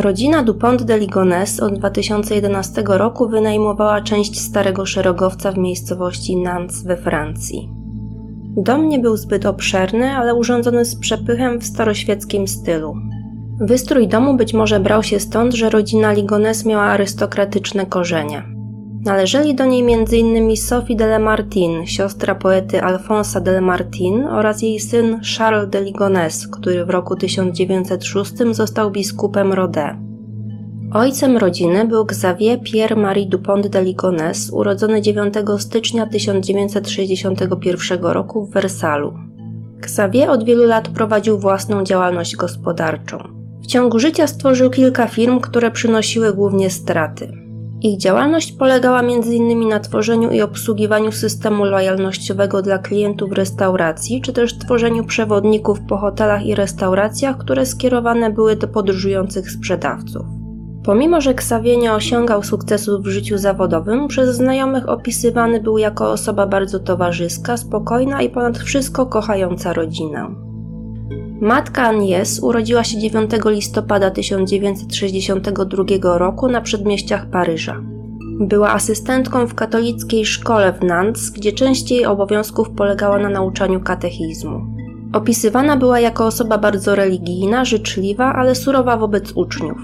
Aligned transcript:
Rodzina 0.00 0.42
Dupont 0.42 0.82
de 0.82 0.98
Ligonnès 0.98 1.60
od 1.60 1.78
2011 1.78 2.82
roku 2.86 3.28
wynajmowała 3.28 4.00
część 4.00 4.40
starego 4.40 4.86
szeregowca 4.86 5.52
w 5.52 5.58
miejscowości 5.58 6.36
Nantes 6.36 6.82
we 6.82 6.96
Francji. 6.96 7.70
Dom 8.56 8.88
nie 8.88 8.98
był 8.98 9.16
zbyt 9.16 9.46
obszerny, 9.46 10.10
ale 10.10 10.34
urządzony 10.34 10.84
z 10.84 10.96
przepychem 10.96 11.60
w 11.60 11.64
staroświeckim 11.64 12.48
stylu. 12.48 12.94
Wystrój 13.60 14.08
domu 14.08 14.36
być 14.36 14.54
może 14.54 14.80
brał 14.80 15.02
się 15.02 15.20
stąd, 15.20 15.54
że 15.54 15.70
rodzina 15.70 16.14
Ligonnès 16.14 16.66
miała 16.66 16.84
arystokratyczne 16.84 17.86
korzenie. 17.86 18.57
Należeli 19.04 19.54
do 19.54 19.64
niej 19.64 19.94
m.in. 19.94 20.56
Sophie 20.56 20.96
de 20.96 21.06
Lamartine, 21.06 21.86
siostra 21.86 22.34
poety 22.34 22.82
Alfonsa 22.82 23.40
de 23.40 23.52
Lamartine 23.52 24.30
oraz 24.30 24.62
jej 24.62 24.80
syn 24.80 25.20
Charles 25.36 25.70
de 25.70 25.82
Ligonnès, 25.84 26.48
który 26.50 26.84
w 26.84 26.90
roku 26.90 27.16
1906 27.16 28.34
został 28.52 28.90
biskupem 28.90 29.52
Rodez. 29.52 29.90
Ojcem 30.92 31.36
rodziny 31.36 31.84
był 31.84 32.02
Xavier 32.02 32.60
Pierre-Marie 32.60 33.28
Dupont 33.28 33.66
de 33.66 33.84
Ligonnès, 33.84 34.52
urodzony 34.52 35.02
9 35.02 35.34
stycznia 35.58 36.06
1961 36.06 38.00
roku 38.02 38.46
w 38.46 38.50
Wersalu. 38.50 39.14
Xavier 39.78 40.30
od 40.30 40.44
wielu 40.44 40.64
lat 40.64 40.88
prowadził 40.88 41.38
własną 41.38 41.84
działalność 41.84 42.36
gospodarczą. 42.36 43.18
W 43.62 43.66
ciągu 43.66 43.98
życia 43.98 44.26
stworzył 44.26 44.70
kilka 44.70 45.06
firm, 45.06 45.40
które 45.40 45.70
przynosiły 45.70 46.32
głównie 46.32 46.70
straty. 46.70 47.47
Ich 47.82 47.98
działalność 47.98 48.52
polegała 48.52 49.00
m.in. 49.00 49.68
na 49.68 49.80
tworzeniu 49.80 50.30
i 50.30 50.42
obsługiwaniu 50.42 51.12
systemu 51.12 51.64
lojalnościowego 51.64 52.62
dla 52.62 52.78
klientów 52.78 53.32
restauracji, 53.32 54.20
czy 54.20 54.32
też 54.32 54.58
tworzeniu 54.58 55.04
przewodników 55.04 55.80
po 55.80 55.96
hotelach 55.96 56.46
i 56.46 56.54
restauracjach, 56.54 57.38
które 57.38 57.66
skierowane 57.66 58.30
były 58.30 58.56
do 58.56 58.68
podróżujących 58.68 59.50
sprzedawców. 59.50 60.26
Pomimo, 60.84 61.20
że 61.20 61.30
Xavier 61.30 61.78
nie 61.78 61.92
osiągał 61.92 62.42
sukcesów 62.42 63.02
w 63.02 63.08
życiu 63.08 63.38
zawodowym, 63.38 64.08
przez 64.08 64.36
znajomych 64.36 64.88
opisywany 64.88 65.60
był 65.60 65.78
jako 65.78 66.10
osoba 66.10 66.46
bardzo 66.46 66.80
towarzyska, 66.80 67.56
spokojna 67.56 68.22
i 68.22 68.30
ponad 68.30 68.58
wszystko 68.58 69.06
kochająca 69.06 69.72
rodzinę. 69.72 70.47
Matka 71.40 71.82
Agnes 71.82 72.42
urodziła 72.42 72.84
się 72.84 72.98
9 72.98 73.30
listopada 73.44 74.10
1962 74.10 76.18
roku 76.18 76.48
na 76.48 76.60
przedmieściach 76.60 77.26
Paryża. 77.26 77.82
Była 78.40 78.70
asystentką 78.70 79.46
w 79.46 79.54
katolickiej 79.54 80.26
szkole 80.26 80.72
w 80.72 80.84
Nantes, 80.84 81.30
gdzie 81.30 81.52
część 81.52 81.90
jej 81.90 82.06
obowiązków 82.06 82.70
polegała 82.70 83.18
na 83.18 83.28
nauczaniu 83.28 83.80
katechizmu. 83.80 84.60
Opisywana 85.12 85.76
była 85.76 86.00
jako 86.00 86.26
osoba 86.26 86.58
bardzo 86.58 86.94
religijna, 86.94 87.64
życzliwa, 87.64 88.34
ale 88.34 88.54
surowa 88.54 88.96
wobec 88.96 89.32
uczniów. 89.32 89.78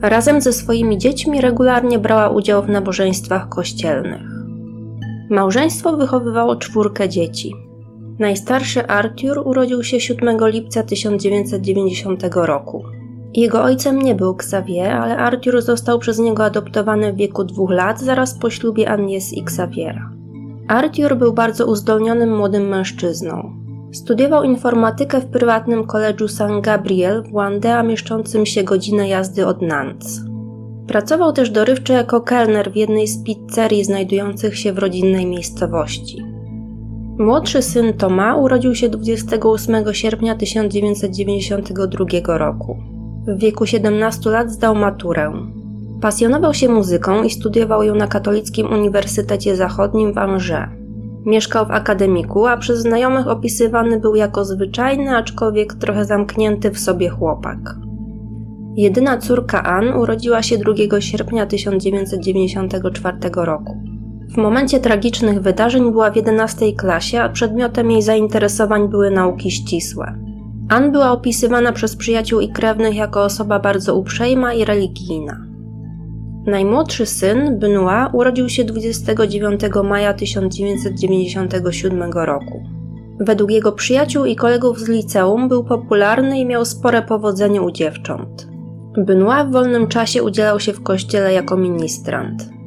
Razem 0.00 0.40
ze 0.40 0.52
swoimi 0.52 0.98
dziećmi 0.98 1.40
regularnie 1.40 1.98
brała 1.98 2.28
udział 2.28 2.62
w 2.62 2.68
nabożeństwach 2.68 3.48
kościelnych. 3.48 4.22
Małżeństwo 5.30 5.96
wychowywało 5.96 6.56
czwórkę 6.56 7.08
dzieci. 7.08 7.67
Najstarszy 8.18 8.86
Arthur 8.86 9.38
urodził 9.44 9.84
się 9.84 10.00
7 10.00 10.48
lipca 10.48 10.82
1990 10.82 12.22
roku. 12.34 12.84
Jego 13.34 13.62
ojcem 13.62 14.02
nie 14.02 14.14
był 14.14 14.30
Xavier, 14.30 14.90
ale 14.90 15.16
Arthur 15.16 15.62
został 15.62 15.98
przez 15.98 16.18
niego 16.18 16.44
adoptowany 16.44 17.12
w 17.12 17.16
wieku 17.16 17.44
dwóch 17.44 17.70
lat 17.70 18.00
zaraz 18.00 18.38
po 18.38 18.50
ślubie 18.50 18.90
Agnes 18.90 19.32
i 19.32 19.42
Xaviera. 19.42 20.10
Arthur 20.68 21.16
był 21.16 21.32
bardzo 21.32 21.66
uzdolnionym 21.66 22.36
młodym 22.36 22.68
mężczyzną. 22.68 23.52
Studiował 23.92 24.44
informatykę 24.44 25.20
w 25.20 25.26
prywatnym 25.26 25.86
koledżu 25.86 26.28
San 26.28 26.60
Gabriel 26.60 27.22
w 27.22 27.32
Wandea 27.32 27.82
mieszczącym 27.82 28.46
się 28.46 28.62
godzinę 28.62 29.08
jazdy 29.08 29.46
od 29.46 29.62
Nantes. 29.62 30.20
Pracował 30.86 31.32
też 31.32 31.50
dorywczo 31.50 31.92
jako 31.92 32.20
kelner 32.20 32.72
w 32.72 32.76
jednej 32.76 33.06
z 33.06 33.24
pizzerii 33.24 33.84
znajdujących 33.84 34.58
się 34.58 34.72
w 34.72 34.78
rodzinnej 34.78 35.26
miejscowości. 35.26 36.37
Młodszy 37.18 37.62
syn 37.62 37.92
Toma 37.92 38.36
urodził 38.36 38.74
się 38.74 38.88
28 38.88 39.94
sierpnia 39.94 40.34
1992 40.34 42.38
roku. 42.38 42.76
W 43.26 43.40
wieku 43.40 43.66
17 43.66 44.30
lat 44.30 44.50
zdał 44.50 44.74
maturę. 44.74 45.32
Pasjonował 46.00 46.54
się 46.54 46.68
muzyką 46.68 47.22
i 47.22 47.30
studiował 47.30 47.82
ją 47.82 47.94
na 47.94 48.06
Katolickim 48.06 48.72
Uniwersytecie 48.72 49.56
Zachodnim 49.56 50.12
w 50.12 50.18
Angers. 50.18 50.70
Mieszkał 51.26 51.66
w 51.66 51.70
akademiku, 51.70 52.46
a 52.46 52.56
przez 52.56 52.80
znajomych 52.80 53.28
opisywany 53.28 54.00
był 54.00 54.14
jako 54.14 54.44
zwyczajny, 54.44 55.16
aczkolwiek 55.16 55.74
trochę 55.74 56.04
zamknięty 56.04 56.70
w 56.70 56.78
sobie 56.78 57.08
chłopak. 57.08 57.58
Jedyna 58.76 59.18
córka 59.18 59.62
Anne 59.62 59.96
urodziła 59.96 60.42
się 60.42 60.58
2 60.58 61.00
sierpnia 61.00 61.46
1994 61.46 63.18
roku. 63.34 63.97
W 64.28 64.36
momencie 64.36 64.80
tragicznych 64.80 65.40
wydarzeń 65.40 65.92
była 65.92 66.10
w 66.10 66.16
11 66.16 66.72
klasie, 66.72 67.20
a 67.20 67.28
przedmiotem 67.28 67.90
jej 67.90 68.02
zainteresowań 68.02 68.88
były 68.88 69.10
nauki 69.10 69.50
ścisłe. 69.50 70.18
Ann 70.68 70.92
była 70.92 71.12
opisywana 71.12 71.72
przez 71.72 71.96
przyjaciół 71.96 72.40
i 72.40 72.48
krewnych 72.48 72.96
jako 72.96 73.22
osoba 73.22 73.58
bardzo 73.58 73.96
uprzejma 73.96 74.54
i 74.54 74.64
religijna. 74.64 75.48
Najmłodszy 76.46 77.06
syn, 77.06 77.58
Benoit, 77.58 78.08
urodził 78.12 78.48
się 78.48 78.64
29 78.64 79.60
maja 79.84 80.14
1997 80.14 82.12
roku. 82.12 82.62
Według 83.20 83.50
jego 83.50 83.72
przyjaciół 83.72 84.24
i 84.24 84.36
kolegów 84.36 84.78
z 84.78 84.88
liceum 84.88 85.48
był 85.48 85.64
popularny 85.64 86.40
i 86.40 86.46
miał 86.46 86.64
spore 86.64 87.02
powodzenie 87.02 87.62
u 87.62 87.70
dziewcząt. 87.70 88.48
Benoit 88.96 89.48
w 89.48 89.52
wolnym 89.52 89.86
czasie 89.86 90.22
udzielał 90.22 90.60
się 90.60 90.72
w 90.72 90.82
kościele 90.82 91.32
jako 91.32 91.56
ministrant. 91.56 92.57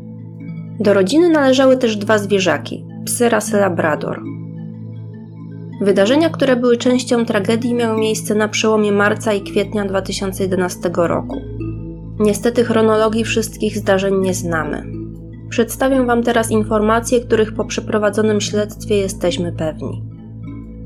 Do 0.82 0.94
rodziny 0.94 1.30
należały 1.30 1.78
też 1.78 1.98
dwa 1.98 2.18
zwierzaki 2.18 2.86
psy 3.06 3.30
rasy 3.30 3.58
Labrador. 3.58 4.22
Wydarzenia, 5.82 6.30
które 6.30 6.56
były 6.56 6.78
częścią 6.78 7.26
tragedii, 7.26 7.74
miały 7.74 8.00
miejsce 8.00 8.36
na 8.36 8.48
przełomie 8.48 8.92
marca 8.92 9.34
i 9.34 9.42
kwietnia 9.42 9.86
2011 9.86 10.92
roku. 10.96 11.42
Niestety 12.20 12.64
chronologii 12.64 13.24
wszystkich 13.24 13.78
zdarzeń 13.78 14.16
nie 14.22 14.34
znamy. 14.34 14.84
Przedstawię 15.50 16.06
Wam 16.06 16.24
teraz 16.24 16.52
informacje, 16.52 17.20
których 17.20 17.56
po 17.56 17.66
przeprowadzonym 17.66 18.42
śledztwie 18.42 18.96
jesteśmy 18.96 19.52
pewni. 19.52 20.04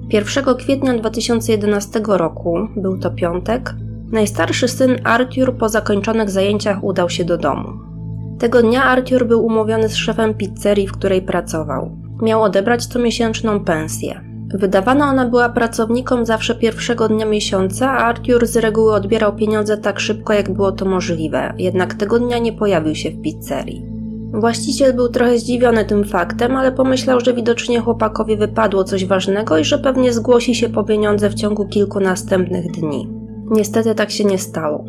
1 0.09 0.55
kwietnia 0.55 0.93
2011 0.93 2.01
roku, 2.07 2.57
był 2.75 2.97
to 2.97 3.11
piątek, 3.11 3.73
najstarszy 4.11 4.67
syn 4.67 4.95
Arthur 5.03 5.57
po 5.57 5.69
zakończonych 5.69 6.29
zajęciach 6.29 6.83
udał 6.83 7.09
się 7.09 7.23
do 7.23 7.37
domu. 7.37 7.94
Tego 8.39 8.61
dnia 8.61 8.83
Arthur 8.83 9.27
był 9.27 9.45
umówiony 9.45 9.89
z 9.89 9.95
szefem 9.95 10.33
pizzerii, 10.33 10.87
w 10.87 10.91
której 10.91 11.21
pracował. 11.21 11.91
Miał 12.21 12.43
odebrać 12.43 12.85
comiesięczną 12.85 13.59
pensję. 13.59 14.21
Wydawana 14.53 15.09
ona 15.09 15.25
była 15.25 15.49
pracownikom 15.49 16.25
zawsze 16.25 16.55
pierwszego 16.55 17.07
dnia 17.07 17.25
miesiąca, 17.25 17.91
a 17.91 18.05
Arthur 18.05 18.47
z 18.47 18.57
reguły 18.57 18.93
odbierał 18.93 19.35
pieniądze 19.35 19.77
tak 19.77 19.99
szybko, 19.99 20.33
jak 20.33 20.53
było 20.53 20.71
to 20.71 20.85
możliwe, 20.85 21.53
jednak 21.57 21.93
tego 21.93 22.19
dnia 22.19 22.39
nie 22.39 22.53
pojawił 22.53 22.95
się 22.95 23.11
w 23.11 23.21
pizzerii. 23.21 23.85
Właściciel 24.33 24.93
był 24.93 25.09
trochę 25.09 25.39
zdziwiony 25.39 25.85
tym 25.85 26.03
faktem, 26.03 26.55
ale 26.55 26.71
pomyślał, 26.71 27.19
że 27.19 27.33
widocznie 27.33 27.79
chłopakowi 27.79 28.37
wypadło 28.37 28.83
coś 28.83 29.05
ważnego 29.05 29.57
i 29.57 29.63
że 29.63 29.79
pewnie 29.79 30.13
zgłosi 30.13 30.55
się 30.55 30.69
po 30.69 30.83
pieniądze 30.83 31.29
w 31.29 31.33
ciągu 31.33 31.65
kilku 31.67 31.99
następnych 31.99 32.71
dni. 32.71 33.09
Niestety 33.51 33.95
tak 33.95 34.11
się 34.11 34.23
nie 34.23 34.37
stało. 34.37 34.85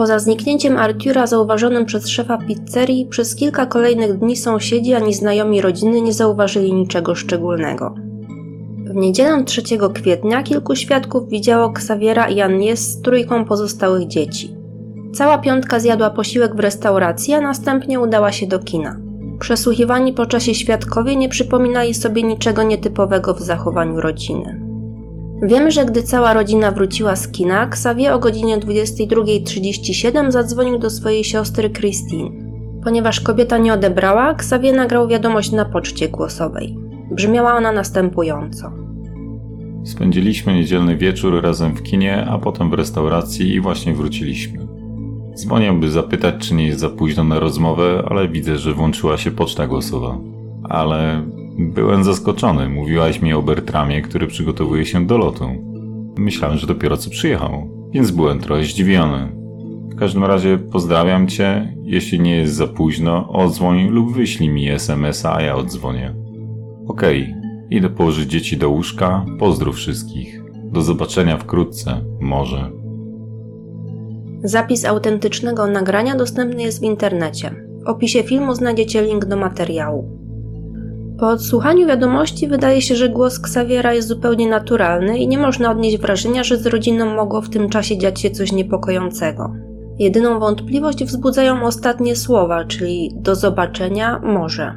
Poza 0.00 0.18
zniknięciem 0.18 0.76
Artura 0.76 1.26
zauważonym 1.26 1.84
przez 1.84 2.08
szefa 2.08 2.38
pizzerii, 2.38 3.06
przez 3.06 3.34
kilka 3.34 3.66
kolejnych 3.66 4.18
dni 4.18 4.36
sąsiedzi 4.36 4.94
ani 4.94 5.14
znajomi 5.14 5.60
rodziny 5.60 6.00
nie 6.00 6.12
zauważyli 6.12 6.72
niczego 6.72 7.14
szczególnego. 7.14 7.94
W 8.86 8.94
niedzielę 8.94 9.44
3 9.44 9.62
kwietnia 9.94 10.42
kilku 10.42 10.76
świadków 10.76 11.28
widziało 11.28 11.70
Xaviera 11.70 12.28
i 12.28 12.40
Agnieszkę 12.40 12.76
z 12.76 13.02
trójką 13.02 13.44
pozostałych 13.44 14.08
dzieci. 14.08 14.56
Cała 15.14 15.38
piątka 15.38 15.80
zjadła 15.80 16.10
posiłek 16.10 16.56
w 16.56 16.60
restauracji, 16.60 17.34
a 17.34 17.40
następnie 17.40 18.00
udała 18.00 18.32
się 18.32 18.46
do 18.46 18.58
kina. 18.58 19.00
Przesłuchiwani 19.40 20.12
po 20.12 20.26
czasie 20.26 20.54
świadkowie 20.54 21.16
nie 21.16 21.28
przypominali 21.28 21.94
sobie 21.94 22.22
niczego 22.22 22.62
nietypowego 22.62 23.34
w 23.34 23.40
zachowaniu 23.40 24.00
rodziny. 24.00 24.69
Wiemy, 25.42 25.70
że 25.70 25.84
gdy 25.84 26.02
cała 26.02 26.34
rodzina 26.34 26.70
wróciła 26.70 27.16
z 27.16 27.28
kina, 27.28 27.66
Xavier 27.66 28.12
o 28.12 28.18
godzinie 28.18 28.58
22.37 28.58 30.30
zadzwonił 30.30 30.78
do 30.78 30.90
swojej 30.90 31.24
siostry 31.24 31.70
Christine. 31.70 32.30
Ponieważ 32.84 33.20
kobieta 33.20 33.58
nie 33.58 33.72
odebrała, 33.72 34.30
Xavier 34.30 34.76
nagrał 34.76 35.08
wiadomość 35.08 35.52
na 35.52 35.64
poczcie 35.64 36.08
głosowej. 36.08 36.76
Brzmiała 37.10 37.54
ona 37.54 37.72
następująco. 37.72 38.72
Spędziliśmy 39.84 40.54
niedzielny 40.54 40.96
wieczór 40.96 41.42
razem 41.42 41.76
w 41.76 41.82
kinie, 41.82 42.26
a 42.26 42.38
potem 42.38 42.70
w 42.70 42.74
restauracji 42.74 43.54
i 43.54 43.60
właśnie 43.60 43.94
wróciliśmy. 43.94 44.66
Dzwonię, 45.34 45.72
by 45.72 45.90
zapytać, 45.90 46.34
czy 46.48 46.54
nie 46.54 46.66
jest 46.66 46.80
za 46.80 46.88
późno 46.88 47.24
na 47.24 47.40
rozmowę, 47.40 48.02
ale 48.08 48.28
widzę, 48.28 48.58
że 48.58 48.74
włączyła 48.74 49.16
się 49.16 49.30
poczta 49.30 49.66
głosowa. 49.66 50.18
Ale 50.64 51.22
Byłem 51.58 52.04
zaskoczony. 52.04 52.68
Mówiłaś 52.68 53.22
mi 53.22 53.32
o 53.32 53.42
Bertramie, 53.42 54.02
który 54.02 54.26
przygotowuje 54.26 54.86
się 54.86 55.06
do 55.06 55.18
lotu. 55.18 55.44
Myślałem, 56.18 56.58
że 56.58 56.66
dopiero 56.66 56.96
co 56.96 57.10
przyjechał, 57.10 57.68
więc 57.92 58.10
byłem 58.10 58.38
trochę 58.38 58.64
zdziwiony. 58.64 59.40
każdym 60.00 60.24
razie 60.24 60.58
pozdrawiam 60.58 61.28
cię. 61.28 61.74
Jeśli 61.82 62.20
nie 62.20 62.36
jest 62.36 62.54
za 62.54 62.66
późno, 62.66 63.28
odzwoń 63.28 63.88
lub 63.88 64.14
wyślij 64.14 64.48
mi 64.48 64.68
SMS-a, 64.68 65.34
a 65.34 65.42
ja 65.42 65.56
odzwonię. 65.56 66.14
Okej, 66.86 67.34
idę 67.70 67.90
położyć 67.90 68.30
dzieci 68.30 68.56
do 68.56 68.70
łóżka. 68.70 69.24
Pozdrów 69.38 69.76
wszystkich. 69.76 70.42
Do 70.64 70.82
zobaczenia 70.82 71.36
wkrótce, 71.36 72.04
może. 72.20 72.70
Zapis 74.44 74.84
autentycznego 74.84 75.66
nagrania 75.66 76.16
dostępny 76.16 76.62
jest 76.62 76.80
w 76.80 76.84
internecie. 76.84 77.54
W 77.84 77.88
opisie 77.88 78.22
filmu 78.22 78.54
znajdziecie 78.54 79.02
link 79.02 79.24
do 79.24 79.36
materiału. 79.36 80.19
Po 81.20 81.28
odsłuchaniu 81.28 81.86
wiadomości 81.86 82.48
wydaje 82.48 82.82
się, 82.82 82.96
że 82.96 83.08
głos 83.08 83.38
Xaviera 83.38 83.94
jest 83.94 84.08
zupełnie 84.08 84.48
naturalny 84.48 85.18
i 85.18 85.28
nie 85.28 85.38
można 85.38 85.70
odnieść 85.70 85.98
wrażenia, 85.98 86.44
że 86.44 86.56
z 86.56 86.66
rodziną 86.66 87.14
mogło 87.14 87.40
w 87.40 87.50
tym 87.50 87.68
czasie 87.68 87.98
dziać 87.98 88.20
się 88.20 88.30
coś 88.30 88.52
niepokojącego. 88.52 89.52
Jedyną 89.98 90.38
wątpliwość 90.38 91.04
wzbudzają 91.04 91.62
ostatnie 91.62 92.16
słowa, 92.16 92.64
czyli 92.64 93.10
do 93.16 93.34
zobaczenia 93.34 94.20
może. 94.24 94.74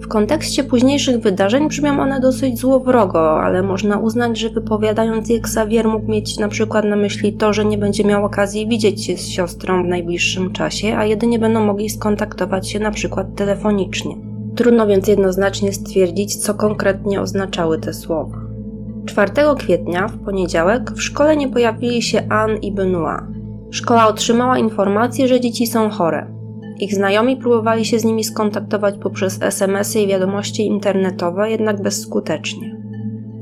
W 0.00 0.08
kontekście 0.08 0.64
późniejszych 0.64 1.18
wydarzeń 1.18 1.68
brzmią 1.68 2.00
one 2.00 2.20
dosyć 2.20 2.58
złowrogo, 2.58 3.42
ale 3.42 3.62
można 3.62 3.98
uznać, 3.98 4.38
że 4.38 4.50
wypowiadając 4.50 5.28
je 5.28 5.36
Xavier 5.36 5.88
mógł 5.88 6.10
mieć 6.10 6.38
na 6.38 6.48
przykład 6.48 6.84
na 6.84 6.96
myśli 6.96 7.32
to, 7.32 7.52
że 7.52 7.64
nie 7.64 7.78
będzie 7.78 8.04
miał 8.04 8.24
okazji 8.24 8.68
widzieć 8.68 9.04
się 9.04 9.16
z 9.16 9.28
siostrą 9.28 9.82
w 9.82 9.88
najbliższym 9.88 10.52
czasie, 10.52 10.96
a 10.96 11.04
jedynie 11.04 11.38
będą 11.38 11.66
mogli 11.66 11.90
skontaktować 11.90 12.70
się 12.70 12.80
na 12.80 12.90
przykład 12.90 13.26
telefonicznie. 13.36 14.31
Trudno 14.56 14.86
więc 14.86 15.08
jednoznacznie 15.08 15.72
stwierdzić, 15.72 16.36
co 16.36 16.54
konkretnie 16.54 17.20
oznaczały 17.20 17.78
te 17.78 17.92
słowa. 17.92 18.38
4 19.06 19.32
kwietnia, 19.58 20.08
w 20.08 20.24
poniedziałek, 20.24 20.90
w 20.90 21.02
szkole 21.02 21.36
nie 21.36 21.48
pojawili 21.48 22.02
się 22.02 22.28
Anne 22.28 22.56
i 22.56 22.72
Benoit. 22.72 23.20
Szkoła 23.70 24.06
otrzymała 24.06 24.58
informację, 24.58 25.28
że 25.28 25.40
dzieci 25.40 25.66
są 25.66 25.90
chore. 25.90 26.26
Ich 26.78 26.94
znajomi 26.94 27.36
próbowali 27.36 27.84
się 27.84 27.98
z 27.98 28.04
nimi 28.04 28.24
skontaktować 28.24 28.94
poprzez 28.98 29.42
SMS-y 29.42 30.00
i 30.00 30.06
wiadomości 30.06 30.66
internetowe, 30.66 31.50
jednak 31.50 31.82
bezskutecznie. 31.82 32.76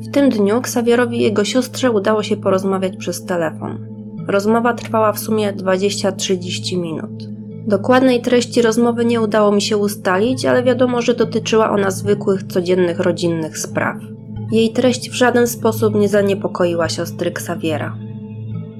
W 0.00 0.10
tym 0.10 0.30
dniu 0.30 0.56
Xavierowi 0.56 1.18
i 1.18 1.22
jego 1.22 1.44
siostrze 1.44 1.90
udało 1.90 2.22
się 2.22 2.36
porozmawiać 2.36 2.96
przez 2.96 3.24
telefon. 3.24 3.86
Rozmowa 4.28 4.74
trwała 4.74 5.12
w 5.12 5.18
sumie 5.18 5.52
20-30 5.52 6.78
minut. 6.78 7.39
Dokładnej 7.66 8.22
treści 8.22 8.62
rozmowy 8.62 9.04
nie 9.04 9.20
udało 9.20 9.52
mi 9.52 9.62
się 9.62 9.76
ustalić, 9.76 10.44
ale 10.44 10.62
wiadomo, 10.62 11.02
że 11.02 11.14
dotyczyła 11.14 11.70
ona 11.70 11.90
zwykłych, 11.90 12.42
codziennych, 12.42 13.00
rodzinnych 13.00 13.58
spraw. 13.58 13.96
Jej 14.52 14.72
treść 14.72 15.10
w 15.10 15.14
żaden 15.14 15.46
sposób 15.46 15.94
nie 15.94 16.08
zaniepokoiła 16.08 16.88
siostry 16.88 17.30
Xaviera. 17.30 17.96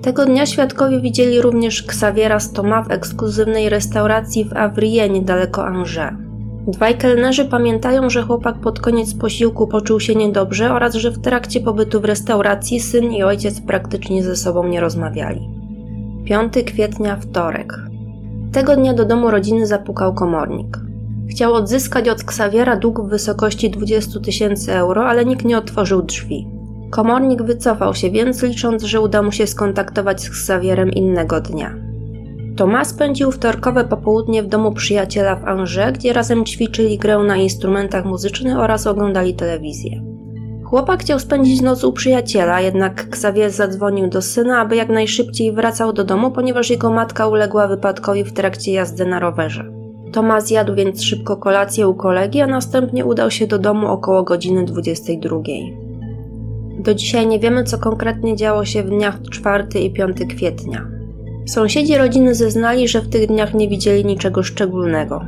Tego 0.03 0.27
dnia 0.27 0.47
świadkowie 0.47 1.01
widzieli 1.01 1.41
również 1.41 1.85
Xaviera 1.85 2.41
z 2.41 2.53
Toma 2.53 2.83
w 2.83 2.91
ekskluzywnej 2.91 3.69
restauracji 3.69 4.45
w 4.45 4.53
Avrie 4.53 5.09
niedaleko 5.09 5.67
Angers. 5.67 6.17
Dwaj 6.67 6.99
kelnerzy 6.99 7.45
pamiętają, 7.45 8.11
że 8.11 8.23
chłopak 8.23 8.61
pod 8.61 8.81
koniec 8.81 9.15
posiłku 9.15 9.67
poczuł 9.67 10.01
się 10.01 10.15
niedobrze 10.15 10.73
oraz 10.73 10.95
że 10.95 11.11
w 11.11 11.21
trakcie 11.21 11.61
pobytu 11.61 12.01
w 12.01 12.05
restauracji 12.05 12.81
syn 12.81 13.13
i 13.13 13.23
ojciec 13.23 13.61
praktycznie 13.61 14.23
ze 14.23 14.37
sobą 14.37 14.69
nie 14.69 14.81
rozmawiali. 14.81 15.49
5 16.25 16.53
kwietnia, 16.67 17.17
wtorek. 17.17 17.90
Tego 18.53 18.77
dnia 18.77 18.95
do 18.95 19.05
domu 19.05 19.31
rodziny 19.31 19.67
zapukał 19.67 20.15
komornik. 20.15 20.79
Chciał 21.31 21.55
odzyskać 21.55 22.09
od 22.09 22.25
Ksawiera 22.25 22.77
dług 22.77 23.01
w 23.01 23.09
wysokości 23.09 23.71
20 23.71 24.21
tysięcy 24.21 24.73
euro, 24.73 25.07
ale 25.07 25.25
nikt 25.25 25.45
nie 25.45 25.59
otworzył 25.59 26.03
drzwi. 26.03 26.47
Komornik 26.91 27.43
wycofał 27.43 27.95
się 27.95 28.11
więc, 28.11 28.43
licząc, 28.43 28.83
że 28.83 29.01
uda 29.01 29.23
mu 29.23 29.33
się 29.33 29.47
skontaktować 29.47 30.23
z 30.23 30.31
Ksawierem 30.31 30.91
innego 30.91 31.41
dnia. 31.41 31.75
Tomas 32.57 32.89
spędził 32.89 33.31
wtorkowe 33.31 33.85
popołudnie 33.85 34.43
w 34.43 34.47
domu 34.47 34.73
przyjaciela 34.73 35.37
w 35.37 35.45
Angers, 35.45 35.99
gdzie 35.99 36.13
razem 36.13 36.45
ćwiczyli 36.45 36.99
grę 36.99 37.19
na 37.19 37.37
instrumentach 37.37 38.05
muzycznych 38.05 38.59
oraz 38.59 38.87
oglądali 38.87 39.35
telewizję. 39.35 40.10
Chłopak 40.71 41.01
chciał 41.01 41.19
spędzić 41.19 41.61
noc 41.61 41.85
u 41.85 41.93
przyjaciela, 41.93 42.61
jednak 42.61 43.07
Xavier 43.09 43.51
zadzwonił 43.51 44.09
do 44.09 44.23
syna, 44.23 44.59
aby 44.59 44.77
jak 44.77 44.89
najszybciej 44.89 45.53
wracał 45.53 45.93
do 45.93 46.05
domu, 46.05 46.31
ponieważ 46.31 46.71
jego 46.71 46.91
matka 46.91 47.27
uległa 47.27 47.69
wypadkowi 47.69 48.25
w 48.25 48.33
trakcie 48.33 48.73
jazdy 48.73 49.07
na 49.07 49.21
rowerze. 49.21 49.73
Tomasz 50.13 50.43
zjadł 50.43 50.75
więc 50.75 51.03
szybko 51.03 51.37
kolację 51.37 51.89
u 51.89 51.95
kolegi, 51.95 52.41
a 52.41 52.47
następnie 52.47 53.05
udał 53.05 53.31
się 53.31 53.47
do 53.47 53.59
domu 53.59 53.87
około 53.87 54.23
godziny 54.23 54.65
22. 54.65 55.37
Do 56.79 56.95
dzisiaj 56.95 57.27
nie 57.27 57.39
wiemy, 57.39 57.65
co 57.65 57.79
konkretnie 57.79 58.37
działo 58.37 58.65
się 58.65 58.83
w 58.83 58.89
dniach 58.89 59.19
4 59.31 59.81
i 59.81 59.91
5 59.91 60.17
kwietnia. 60.37 60.87
Sąsiedzi 61.47 61.97
rodziny 61.97 62.35
zeznali, 62.35 62.89
że 62.89 63.01
w 63.01 63.09
tych 63.09 63.27
dniach 63.27 63.55
nie 63.55 63.69
widzieli 63.69 64.05
niczego 64.05 64.43
szczególnego. 64.43 65.25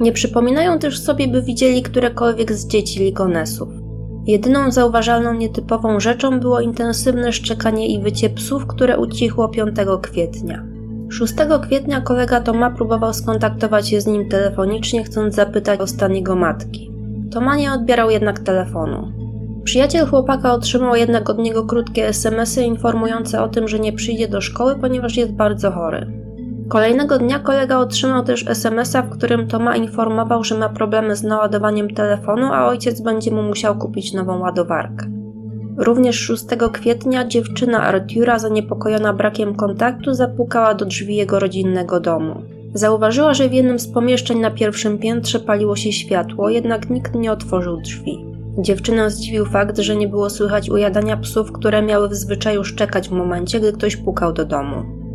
Nie 0.00 0.12
przypominają 0.12 0.78
też 0.78 0.98
sobie, 0.98 1.28
by 1.28 1.42
widzieli 1.42 1.82
którekolwiek 1.82 2.52
z 2.52 2.66
dzieci 2.66 3.00
Ligonesów. 3.00 3.68
Jedyną 4.26 4.70
zauważalną 4.70 5.34
nietypową 5.34 6.00
rzeczą 6.00 6.40
było 6.40 6.60
intensywne 6.60 7.32
szczekanie 7.32 7.86
i 7.86 8.02
wycie 8.02 8.30
psów, 8.30 8.66
które 8.66 8.98
ucichło 8.98 9.48
5 9.48 9.76
kwietnia. 10.02 10.64
6 11.10 11.34
kwietnia 11.62 12.00
kolega 12.00 12.40
Toma 12.40 12.70
próbował 12.70 13.14
skontaktować 13.14 13.88
się 13.88 14.00
z 14.00 14.06
nim 14.06 14.28
telefonicznie, 14.28 15.04
chcąc 15.04 15.34
zapytać 15.34 15.80
o 15.80 15.86
stan 15.86 16.14
jego 16.14 16.36
matki. 16.36 16.90
Toma 17.30 17.56
nie 17.56 17.72
odbierał 17.72 18.10
jednak 18.10 18.38
telefonu. 18.38 19.12
Przyjaciel 19.64 20.06
chłopaka 20.06 20.52
otrzymał 20.52 20.96
jednak 20.96 21.30
od 21.30 21.38
niego 21.38 21.64
krótkie 21.64 22.08
SMSy 22.08 22.62
informujące 22.62 23.42
o 23.42 23.48
tym, 23.48 23.68
że 23.68 23.78
nie 23.78 23.92
przyjdzie 23.92 24.28
do 24.28 24.40
szkoły, 24.40 24.76
ponieważ 24.80 25.16
jest 25.16 25.32
bardzo 25.32 25.70
chory. 25.70 26.25
Kolejnego 26.68 27.18
dnia 27.18 27.38
kolega 27.38 27.78
otrzymał 27.78 28.24
też 28.24 28.48
SMS-a, 28.48 29.02
w 29.02 29.10
którym 29.10 29.48
Toma 29.48 29.76
informował, 29.76 30.44
że 30.44 30.58
ma 30.58 30.68
problemy 30.68 31.16
z 31.16 31.22
naładowaniem 31.22 31.90
telefonu, 31.90 32.46
a 32.52 32.66
ojciec 32.66 33.00
będzie 33.00 33.30
mu 33.30 33.42
musiał 33.42 33.78
kupić 33.78 34.12
nową 34.12 34.38
ładowarkę. 34.38 35.06
Również 35.76 36.16
6 36.16 36.44
kwietnia 36.72 37.28
dziewczyna 37.28 37.82
Artura, 37.82 38.38
zaniepokojona 38.38 39.12
brakiem 39.12 39.54
kontaktu, 39.54 40.14
zapukała 40.14 40.74
do 40.74 40.84
drzwi 40.84 41.16
jego 41.16 41.38
rodzinnego 41.38 42.00
domu. 42.00 42.42
Zauważyła, 42.74 43.34
że 43.34 43.48
w 43.48 43.52
jednym 43.52 43.78
z 43.78 43.88
pomieszczeń 43.88 44.38
na 44.38 44.50
pierwszym 44.50 44.98
piętrze 44.98 45.40
paliło 45.40 45.76
się 45.76 45.92
światło, 45.92 46.48
jednak 46.48 46.90
nikt 46.90 47.14
nie 47.14 47.32
otworzył 47.32 47.80
drzwi. 47.80 48.24
Dziewczynę 48.58 49.10
zdziwił 49.10 49.46
fakt, 49.46 49.78
że 49.78 49.96
nie 49.96 50.08
było 50.08 50.30
słychać 50.30 50.70
ujadania 50.70 51.16
psów, 51.16 51.52
które 51.52 51.82
miały 51.82 52.08
w 52.08 52.14
zwyczaju 52.14 52.64
szczekać 52.64 53.08
w 53.08 53.12
momencie, 53.12 53.60
gdy 53.60 53.72
ktoś 53.72 53.96
pukał 53.96 54.32
do 54.32 54.44
domu. 54.44 55.05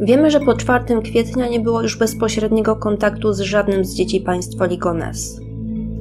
Wiemy, 0.00 0.30
że 0.30 0.40
po 0.40 0.54
4 0.54 1.02
kwietnia 1.02 1.48
nie 1.48 1.60
było 1.60 1.82
już 1.82 1.98
bezpośredniego 1.98 2.76
kontaktu 2.76 3.32
z 3.32 3.40
żadnym 3.40 3.84
z 3.84 3.94
dzieci 3.94 4.20
państwa 4.20 4.66
Ligones. 4.66 5.40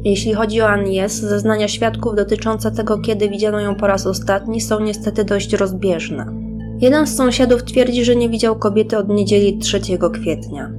Jeśli 0.04 0.34
chodzi 0.34 0.62
o 0.62 0.70
Agnies, 0.70 1.14
zeznania 1.14 1.68
świadków 1.68 2.16
dotyczące 2.16 2.72
tego, 2.72 2.98
kiedy 2.98 3.30
widziano 3.30 3.60
ją 3.60 3.76
po 3.76 3.88
raz 3.88 4.08
ostatni, 4.08 4.62
są 4.62 4.80
niestety 4.80 5.26
dość 5.26 5.54
rozbieżne. 5.54 6.26
Jeden 6.82 7.08
z 7.08 7.16
sąsiadów 7.16 7.64
twierdzi, 7.64 8.06
że 8.06 8.16
nie 8.16 8.30
widział 8.30 8.56
kobiety 8.56 8.98
od 8.98 9.10
niedzieli 9.10 9.58
3 9.58 9.80
kwietnia. 10.14 10.72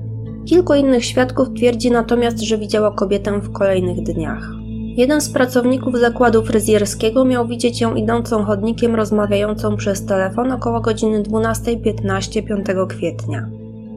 Kilku 0.44 0.74
innych 0.74 1.04
świadków 1.04 1.48
twierdzi 1.56 1.90
natomiast, 1.90 2.40
że 2.40 2.58
widziało 2.58 2.92
kobietę 2.92 3.40
w 3.40 3.52
kolejnych 3.52 4.02
dniach. 4.02 4.50
Jeden 4.96 5.20
z 5.20 5.28
pracowników 5.28 5.98
zakładu 5.98 6.42
fryzjerskiego 6.42 7.24
miał 7.24 7.46
widzieć 7.46 7.80
ją 7.80 7.94
idącą 7.94 8.44
chodnikiem 8.44 8.94
rozmawiającą 8.94 9.76
przez 9.76 10.06
telefon 10.06 10.52
około 10.52 10.80
godziny 10.80 11.22
12.15 11.22 12.46
5 12.46 12.66
kwietnia. 12.88 13.48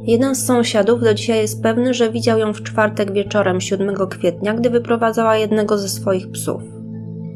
Jeden 0.03 0.35
z 0.35 0.45
sąsiadów 0.45 1.01
do 1.01 1.13
dzisiaj 1.13 1.37
jest 1.37 1.63
pewny, 1.63 1.93
że 1.93 2.11
widział 2.11 2.39
ją 2.39 2.53
w 2.53 2.63
czwartek 2.63 3.11
wieczorem 3.11 3.61
7 3.61 3.95
kwietnia, 3.95 4.53
gdy 4.53 4.69
wyprowadzała 4.69 5.37
jednego 5.37 5.77
ze 5.77 5.89
swoich 5.89 6.31
psów. 6.31 6.61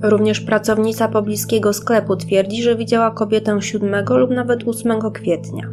Również 0.02 0.42
pracownica 0.42 1.08
pobliskiego 1.08 1.74
sklepu 1.74 2.16
twierdzi, 2.16 2.64
że 2.64 2.76
widziała 2.76 3.12
kobietę 3.12 3.62
7 3.62 4.06
lub 4.10 4.32
nawet 4.32 4.68
8 4.68 5.12
kwietnia. 5.12 5.70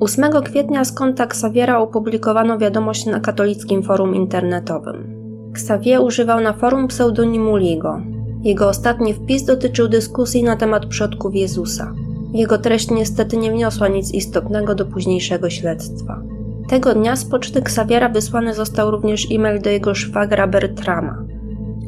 8 0.00 0.22
kwietnia 0.44 0.84
z 0.84 0.92
konta 0.92 1.24
Xaviera 1.24 1.78
opublikowano 1.78 2.58
wiadomość 2.58 3.06
na 3.06 3.20
katolickim 3.20 3.82
forum 3.82 4.14
internetowym. 4.14 5.17
Xavier 5.58 6.00
używał 6.00 6.40
na 6.40 6.52
forum 6.52 6.88
pseudonimu 6.88 7.56
Ligo. 7.56 8.00
Jego 8.42 8.68
ostatni 8.68 9.14
wpis 9.14 9.44
dotyczył 9.44 9.88
dyskusji 9.88 10.42
na 10.42 10.56
temat 10.56 10.86
przodków 10.86 11.34
Jezusa. 11.34 11.94
Jego 12.34 12.58
treść 12.58 12.90
niestety 12.90 13.36
nie 13.36 13.52
wniosła 13.52 13.88
nic 13.88 14.14
istotnego 14.14 14.74
do 14.74 14.86
późniejszego 14.86 15.50
śledztwa. 15.50 16.22
Tego 16.68 16.94
dnia 16.94 17.16
z 17.16 17.24
poczty 17.24 17.58
Xaviera 17.58 18.08
wysłany 18.08 18.54
został 18.54 18.90
również 18.90 19.26
e-mail 19.32 19.62
do 19.62 19.70
jego 19.70 19.94
szwagra 19.94 20.46
Bertrama. 20.46 21.24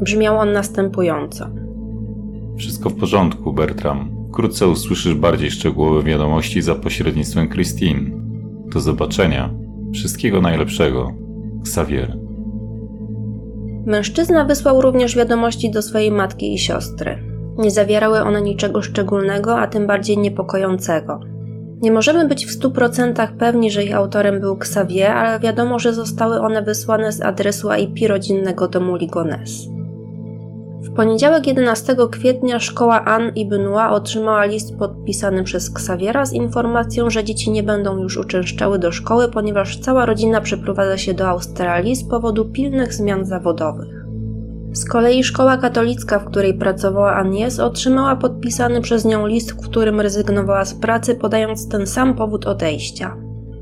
Brzmiał 0.03 0.39
on 0.39 0.53
następująco. 0.53 1.47
Wszystko 2.57 2.91
w 2.91 2.95
porządku, 2.95 3.53
Bertram. 3.53 4.11
Wkrótce 4.29 4.69
usłyszysz 4.69 5.15
bardziej 5.15 5.50
szczegółowe 5.50 6.03
wiadomości 6.03 6.62
za 6.62 6.75
pośrednictwem 6.75 7.49
Christine. 7.49 8.11
Do 8.73 8.81
zobaczenia. 8.81 9.50
Wszystkiego 9.95 10.41
najlepszego. 10.41 11.12
Xavier. 11.61 12.30
Mężczyzna 13.87 14.45
wysłał 14.45 14.83
również 14.83 15.17
wiadomości 15.17 15.71
do 15.71 15.83
swojej 15.83 16.11
matki 16.11 16.55
i 16.55 16.59
siostry. 16.59 17.19
Nie 17.59 17.71
zawierały 17.71 18.21
one 18.21 18.43
niczego 18.43 18.83
szczególnego, 18.83 19.59
a 19.59 19.67
tym 19.67 19.87
bardziej 19.87 20.19
niepokojącego. 20.19 21.21
Nie 21.83 21.93
możemy 21.93 22.29
być 22.29 22.47
w 22.47 22.61
100% 22.61 23.37
pewni, 23.39 23.71
że 23.71 23.85
ich 23.85 23.95
autorem 23.95 24.41
był 24.41 24.55
Xavier, 24.55 25.11
ale 25.11 25.41
wiadomo, 25.41 25.79
że 25.79 25.95
zostały 25.95 26.41
one 26.41 26.63
wysłane 26.63 27.13
z 27.13 27.21
adresu 27.21 27.69
IP 27.73 28.09
rodzinnego 28.09 28.69
domu 28.69 28.97
Ligones. 28.97 29.51
W 30.83 30.95
poniedziałek 30.95 31.47
11 31.47 31.97
kwietnia 32.11 32.61
szkoła 32.61 33.05
Anne 33.05 33.33
i 33.35 33.47
Benoit 33.47 33.93
otrzymała 33.93 34.45
list 34.45 34.77
podpisany 34.77 35.45
przez 35.45 35.71
Xaviera 35.71 36.27
z 36.27 36.33
informacją, 36.33 37.11
że 37.11 37.25
dzieci 37.25 37.51
nie 37.51 37.63
będą 37.63 37.99
już 37.99 38.17
uczęszczały 38.17 38.79
do 38.79 38.93
szkoły, 38.93 39.29
ponieważ 39.29 39.79
cała 39.79 40.07
rodzina 40.07 40.41
przeprowadza 40.41 40.99
się 40.99 41.15
do 41.15 41.29
Australii 41.29 41.97
z 41.97 42.09
powodu 42.09 42.45
pilnych 42.45 42.95
zmian 42.95 43.27
zawodowych. 43.27 44.05
Z 44.73 44.85
kolei 44.85 45.25
szkoła 45.25 45.57
katolicka, 45.57 46.19
w 46.19 46.25
której 46.25 46.55
pracowała 46.55 47.15
Agnes, 47.15 47.61
otrzymała 47.61 48.17
podpisany 48.17 48.81
przez 48.81 49.05
nią 49.05 49.27
list, 49.27 49.53
w 49.53 49.69
którym 49.69 50.01
rezygnowała 50.01 50.65
z 50.65 50.75
pracy, 50.75 51.15
podając 51.15 51.69
ten 51.69 51.87
sam 51.87 52.15
powód 52.15 52.47
odejścia. 52.47 53.17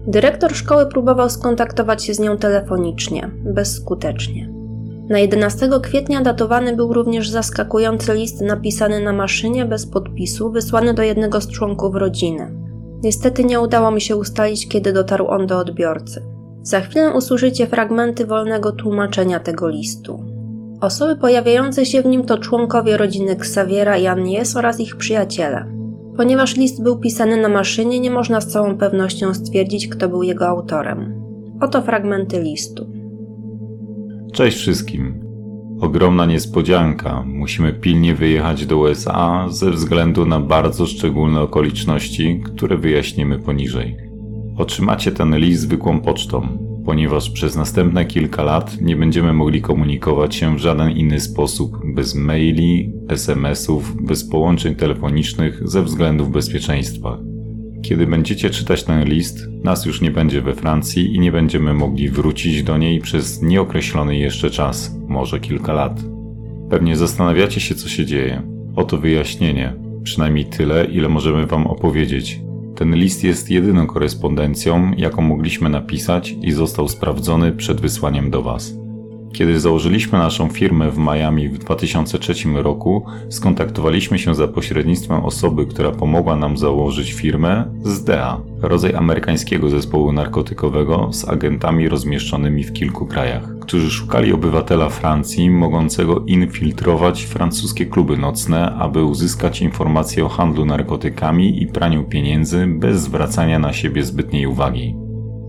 Dyrektor 0.07 0.55
szkoły 0.55 0.87
próbował 0.87 1.31
skontaktować 1.31 2.05
się 2.05 2.15
z 2.15 2.21
nią 2.21 2.37
telefonicznie, 2.37 3.31
bezskutecznie. 3.45 4.58
Na 5.09 5.19
11 5.19 5.69
kwietnia 5.83 6.21
datowany 6.21 6.77
był 6.77 6.93
również 6.93 7.31
zaskakujący 7.31 8.15
list 8.15 8.41
napisany 8.41 9.01
na 9.01 9.13
maszynie 9.13 9.65
bez 9.65 9.87
podpisu, 9.87 10.51
wysłany 10.51 10.95
do 10.95 11.03
jednego 11.03 11.41
z 11.41 11.49
członków 11.49 11.95
rodziny. 11.95 12.53
Niestety 13.03 13.45
nie 13.45 13.61
udało 13.61 13.91
mi 13.91 14.01
się 14.01 14.17
ustalić, 14.17 14.69
kiedy 14.69 14.93
dotarł 14.93 15.27
on 15.27 15.47
do 15.47 15.59
odbiorcy. 15.59 16.23
Za 16.63 16.81
chwilę 16.81 17.11
usłyszycie 17.11 17.67
fragmenty 17.67 18.27
wolnego 18.27 18.73
tłumaczenia 18.73 19.41
tego 19.41 19.69
listu. 19.69 20.25
Osoby 20.81 21.17
pojawiające 21.17 21.87
się 21.87 22.03
w 22.03 22.07
nim 22.07 22.25
to 22.25 22.39
członkowie 22.39 22.97
rodziny 22.97 23.33
Xaviera 23.33 23.97
i 23.97 24.07
Agnes 24.07 24.57
oraz 24.57 24.81
ich 24.81 24.97
przyjaciele. 24.97 25.65
Ponieważ 26.17 26.57
list 26.57 26.83
był 26.83 26.99
pisany 26.99 27.43
na 27.43 27.49
maszynie, 27.49 28.01
nie 28.01 28.11
można 28.11 28.41
z 28.41 28.47
całą 28.47 28.79
pewnością 28.79 29.35
stwierdzić, 29.35 29.89
kto 29.89 30.09
był 30.09 30.23
jego 30.23 30.49
autorem. 30.49 31.23
Oto 31.61 31.83
fragmenty 31.83 32.43
listu. 32.43 32.98
Cześć 34.33 34.59
wszystkim. 34.59 35.21
Ogromna 35.81 36.27
niespodzianka. 36.27 37.23
Musimy 37.27 37.73
pilnie 37.73 38.15
wyjechać 38.15 38.67
do 38.67 38.79
USA 38.79 39.49
ze 39.51 39.71
względu 39.71 40.27
na 40.27 40.41
bardzo 40.41 40.87
szczególne 40.87 41.41
okoliczności, 41.41 42.41
które 42.45 42.77
wyjaśnimy 42.77 43.39
poniżej. 43.39 43.97
Otrzymacie 44.57 45.13
ten 45.13 45.39
list 45.39 45.63
zwykłą 45.63 46.01
pocztą, 46.01 46.59
ponieważ 46.85 47.31
przez 47.31 47.57
następne 47.57 48.05
kilka 48.05 48.43
lat 48.43 48.81
nie 48.81 48.97
będziemy 48.97 49.33
mogli 49.33 49.63
komunikować 49.63 50.35
się 50.35 50.57
w 50.57 50.59
żaden 50.59 50.91
inny 50.91 51.21
sposób, 51.21 51.79
bez 51.95 52.15
maili, 52.15 52.93
SMS-ów, 53.09 54.07
bez 54.07 54.29
połączeń 54.29 54.75
telefonicznych 54.75 55.69
ze 55.69 55.83
względów 55.83 56.31
bezpieczeństwa. 56.31 57.19
Kiedy 57.83 58.07
będziecie 58.07 58.51
czytać 58.51 58.85
ten 58.85 59.05
list, 59.05 59.49
nas 59.65 59.87
już 59.87 60.01
nie 60.01 60.11
będzie 60.11 60.43
we 60.43 60.55
Francji 60.55 61.15
i 61.15 61.21
nie 61.21 61.33
będziemy 61.33 61.75
mogli 61.75 62.09
wrócić 62.09 62.63
do 62.63 62.79
niej 62.79 63.01
przez 63.01 63.43
nieokreślony 63.43 64.17
jeszcze 64.17 64.51
czas, 64.51 64.97
może 65.09 65.41
kilka 65.41 65.73
lat. 65.73 66.01
Pewnie 66.71 66.97
zastanawiacie 66.97 67.61
się, 67.61 67.75
co 67.75 67.89
się 67.89 68.07
dzieje. 68.07 68.43
Oto 68.77 68.99
wyjaśnienie, 68.99 69.75
przynajmniej 70.03 70.45
tyle, 70.45 70.85
ile 70.85 71.09
możemy 71.09 71.47
Wam 71.47 71.67
opowiedzieć. 71.67 72.41
Ten 72.77 72.95
list 72.95 73.25
jest 73.25 73.51
jedyną 73.51 73.87
korespondencją, 73.87 74.93
jaką 74.97 75.23
mogliśmy 75.23 75.69
napisać 75.69 76.35
i 76.43 76.53
został 76.53 76.89
sprawdzony 76.89 77.53
przed 77.53 77.81
wysłaniem 77.81 78.31
do 78.31 78.43
Was. 78.43 78.75
Kiedy 79.33 79.61
założyliśmy 79.61 80.19
naszą 80.19 80.49
firmę 80.49 80.91
w 80.91 80.99
Miami 80.99 81.49
w 81.49 81.59
2003 81.59 82.35
roku, 82.55 83.07
skontaktowaliśmy 83.29 84.19
się 84.19 84.35
za 84.35 84.49
pośrednictwem 84.49 85.25
osoby, 85.25 85.67
która 85.67 85.91
pomogła 85.91 86.37
nam 86.37 86.57
założyć 86.57 87.13
firmę 87.13 87.65
z 87.85 88.05
DEA, 88.05 88.41
rodzaj 88.63 88.95
amerykańskiego 88.95 89.69
zespołu 89.69 90.13
narkotykowego 90.13 91.13
z 91.13 91.29
agentami 91.29 91.89
rozmieszczonymi 91.89 92.65
w 92.65 92.73
kilku 92.73 93.07
krajach, 93.07 93.59
którzy 93.61 93.91
szukali 93.91 94.33
obywatela 94.33 94.89
Francji 94.89 95.51
mogącego 95.51 96.25
infiltrować 96.27 97.25
francuskie 97.25 97.87
kluby 97.87 98.17
nocne, 98.17 98.75
aby 98.75 99.05
uzyskać 99.05 99.63
informacje 99.63 100.25
o 100.25 100.29
handlu 100.29 100.65
narkotykami 100.65 101.63
i 101.63 101.67
praniu 101.67 102.05
pieniędzy 102.05 102.67
bez 102.67 103.01
zwracania 103.01 103.59
na 103.59 103.73
siebie 103.73 104.05
zbytniej 104.05 104.47
uwagi. 104.47 105.08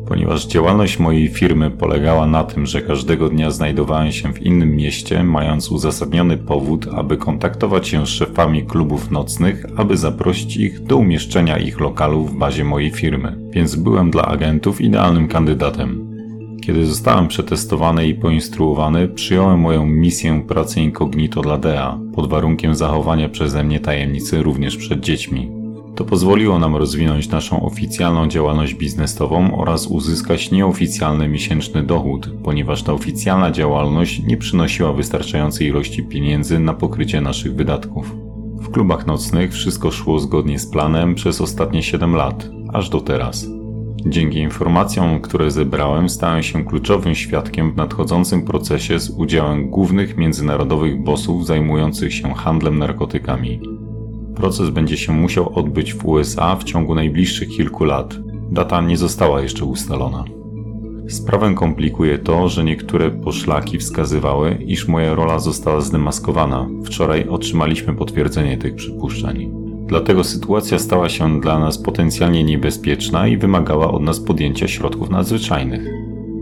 Ponieważ 0.10 0.46
działalność 0.46 1.00
mojej 1.00 1.28
firmy 1.28 1.72
polegała 1.72 2.28
na 2.28 2.44
tym, 2.44 2.66
że 2.66 2.82
każdego 2.82 3.30
dnia 3.30 3.51
znajdowałem 3.51 4.12
się 4.12 4.34
w 4.34 4.42
innym 4.42 4.75
mieście, 4.75 5.24
mając 5.24 5.72
uzasadniony 5.72 6.38
powód, 6.38 6.88
aby 6.96 7.18
kontaktować 7.18 7.88
się 7.88 8.06
z 8.06 8.10
szefami 8.10 8.63
klubów 8.66 9.12
nocnych, 9.12 9.66
aby 9.75 9.98
zaprosić 9.98 10.58
ich 10.58 10.84
do 10.84 10.98
umieszczenia 10.98 11.58
ich 11.58 11.80
lokalu 11.80 12.25
w 12.25 12.38
bazie 12.38 12.63
mojej 12.63 12.92
firmy, 12.92 13.38
więc 13.51 13.75
byłem 13.75 14.12
dla 14.12 14.25
agentów 14.25 14.82
idealnym 14.82 15.28
kandydatem. 15.28 16.10
Kiedy 16.62 16.86
zostałem 16.86 17.28
przetestowany 17.28 18.08
i 18.08 18.16
poinstruowany, 18.16 19.08
przyjąłem 19.08 19.60
moją 19.60 19.86
misję 19.86 20.44
pracy 20.48 20.82
incognito 20.82 21.42
dla 21.42 21.58
DEA, 21.58 22.00
pod 22.16 22.30
warunkiem 22.30 22.75
zachowania 22.75 23.30
przeze 23.30 23.63
mnie 23.63 23.80
tajemnicy 23.80 24.44
również 24.44 24.78
przed 24.78 25.00
dziećmi. 25.00 25.59
To 26.00 26.06
pozwoliło 26.06 26.60
nam 26.60 26.75
rozwinąć 26.75 27.29
naszą 27.29 27.65
oficjalną 27.65 28.27
działalność 28.27 28.74
biznesową 28.74 29.58
oraz 29.58 29.88
uzyskać 29.88 30.51
nieoficjalny 30.51 31.27
miesięczny 31.27 31.84
dochód, 31.84 32.29
ponieważ 32.44 32.84
ta 32.84 32.94
oficjalna 32.94 33.51
działalność 33.51 34.24
nie 34.24 34.38
przynosiła 34.38 34.94
wystarczającej 34.94 35.68
ilości 35.68 36.03
pieniędzy 36.03 36.60
na 36.60 36.74
pokrycie 36.74 37.22
naszych 37.22 37.56
wydatków. 37.56 38.15
W 38.60 38.72
klubach 38.72 39.08
nocnych 39.08 39.53
wszystko 39.53 39.91
szło 39.91 40.20
zgodnie 40.20 40.60
z 40.60 40.68
planem 40.68 41.15
przez 41.15 41.41
ostatnie 41.41 41.84
7 41.84 42.15
lat, 42.15 42.50
aż 42.74 42.89
do 42.89 43.01
teraz. 43.01 43.48
Dzięki 44.06 44.38
informacjom, 44.38 45.22
które 45.22 45.51
zebrałem, 45.51 46.10
stałem 46.10 46.44
się 46.44 46.65
kluczowym 46.65 47.15
świadkiem 47.15 47.72
w 47.72 47.75
nadchodzącym 47.75 48.46
procesie 48.46 49.00
z 49.00 49.10
udziałem 49.10 49.70
głównych 49.70 50.18
międzynarodowych 50.18 51.03
bossów 51.03 51.46
zajmujących 51.46 52.13
się 52.13 52.34
handlem 52.34 52.77
narkotykami. 52.77 53.78
Proces 54.39 54.69
będzie 54.69 54.98
się 54.98 55.13
musiał 55.13 55.60
odbyć 55.60 55.93
w 55.93 56.05
USA 56.05 56.55
w 56.55 56.63
ciągu 56.63 56.96
najbliższych 56.96 57.50
kilku 57.50 57.84
lat. 57.84 58.15
Data 58.51 58.81
nie 58.81 58.98
została 58.98 59.41
jeszcze 59.41 59.65
ustalona. 59.65 60.24
Sprawę 61.10 61.53
komplikuje 61.53 62.17
to, 62.17 62.50
że 62.50 62.63
niektóre 62.63 63.12
poszlaki 63.12 63.77
wskazywały, 63.77 64.58
iż 64.65 64.88
moja 64.88 65.15
rola 65.15 65.39
została 65.39 65.81
zdemaskowana. 65.81 66.67
Wczoraj 66.86 67.27
otrzymaliśmy 67.27 67.96
potwierdzenie 67.96 68.58
tych 68.58 68.75
przypuszczeń. 68.75 69.51
Dlatego 69.88 70.24
sytuacja 70.24 70.79
stała 70.79 71.10
się 71.10 71.41
dla 71.41 71.60
nas 71.60 71.77
potencjalnie 71.77 72.43
niebezpieczna 72.43 73.27
i 73.27 73.38
wymagała 73.38 73.91
od 73.91 74.01
nas 74.01 74.19
podjęcia 74.19 74.67
środków 74.67 75.10
nadzwyczajnych. 75.10 75.84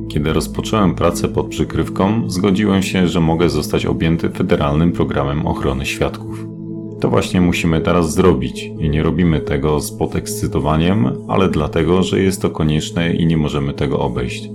Kiedy 0.08 0.34
rozpocząłem 0.34 0.96
pracę 0.96 1.27
pod 1.27 1.48
przykrywką, 1.48 2.30
zgodziłem 2.30 2.84
się, 2.84 3.08
że 3.08 3.22
mogę 3.22 3.50
zostać 3.50 3.86
objęty 3.86 4.30
federalnym 4.30 4.92
programem 4.92 5.48
ochrony 5.48 5.86
świadków. 5.86 6.57
To 7.00 7.10
właśnie 7.10 7.42
musimy 7.42 7.82
teraz 7.82 8.13
zrobić 8.13 8.63
i 8.80 8.89
nie 8.89 9.04
robimy 9.04 9.39
tego 9.39 9.80
z 9.80 9.92
podekscytowaniem, 9.92 11.10
ale 11.27 11.50
dlatego, 11.50 12.04
że 12.04 12.22
jest 12.22 12.42
to 12.42 12.50
konieczne 12.50 13.13
i 13.13 13.25
nie 13.25 13.38
możemy 13.38 13.74
tego 13.74 14.00
obejść. 14.00 14.50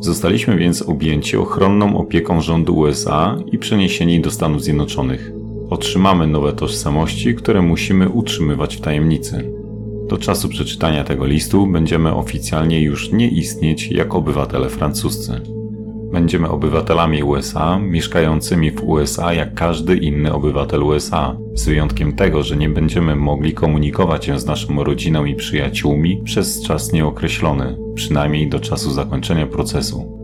Zostaliśmy 0.00 0.56
więc 0.56 0.82
objęci 0.82 1.36
ochronną 1.36 1.98
opieką 1.98 2.40
rządu 2.40 2.76
USA 2.76 3.36
i 3.52 3.58
przeniesieni 3.58 4.20
do 4.20 4.30
Stanów 4.30 4.62
Zjednoczonych. 4.62 5.32
Otrzymamy 5.70 6.26
nowe 6.26 6.52
tożsamości, 6.52 7.34
które 7.34 7.62
musimy 7.62 8.08
utrzymywać 8.08 8.76
w 8.76 8.80
tajemnicy. 8.80 9.52
Do 10.08 10.18
czasu 10.18 10.48
przeczytania 10.48 11.04
tego 11.04 11.26
listu 11.26 11.66
będziemy 11.66 12.14
oficjalnie 12.14 12.82
już 12.82 13.12
nie 13.12 13.28
istnieć 13.28 13.90
jako 13.90 14.18
obywatele 14.18 14.68
francuscy. 14.68 15.57
Będziemy 16.12 16.48
obywatelami 16.48 17.22
USA, 17.22 17.78
mieszkającymi 17.78 18.70
w 18.70 18.84
USA 18.84 19.32
jak 19.32 19.54
każdy 19.54 19.96
inny 19.96 20.32
obywatel 20.32 20.82
USA, 20.82 21.36
z 21.54 21.64
wyjątkiem 21.64 22.12
tego, 22.12 22.42
że 22.42 22.56
nie 22.56 22.68
będziemy 22.68 23.16
mogli 23.16 23.54
komunikować 23.54 24.24
się 24.24 24.38
z 24.38 24.46
naszą 24.46 24.84
rodziną 24.84 25.24
i 25.24 25.34
przyjaciółmi 25.34 26.22
przez 26.24 26.62
czas 26.62 26.92
nieokreślony, 26.92 27.78
przynajmniej 27.94 28.48
do 28.48 28.60
czasu 28.60 28.90
zakończenia 28.90 29.46
procesu. 29.46 30.18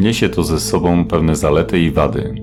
Niesie 0.00 0.28
to 0.28 0.44
ze 0.44 0.60
sobą 0.60 1.04
pewne 1.04 1.36
zalety 1.36 1.80
i 1.80 1.90
wady. 1.90 2.34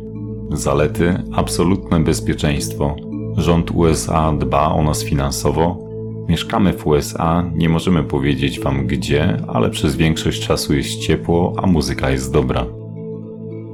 Zalety 0.51 1.23
absolutne 1.33 1.99
bezpieczeństwo. 1.99 2.95
Rząd 3.37 3.71
USA 3.71 4.33
dba 4.33 4.71
o 4.71 4.83
nas 4.83 5.03
finansowo. 5.03 5.85
Mieszkamy 6.29 6.73
w 6.73 6.87
USA, 6.87 7.51
nie 7.55 7.69
możemy 7.69 8.03
powiedzieć 8.03 8.59
wam 8.59 8.87
gdzie, 8.87 9.37
ale 9.47 9.69
przez 9.69 9.95
większość 9.95 10.47
czasu 10.47 10.73
jest 10.73 10.99
ciepło, 10.99 11.53
a 11.57 11.67
muzyka 11.67 12.09
jest 12.09 12.33
dobra. 12.33 12.65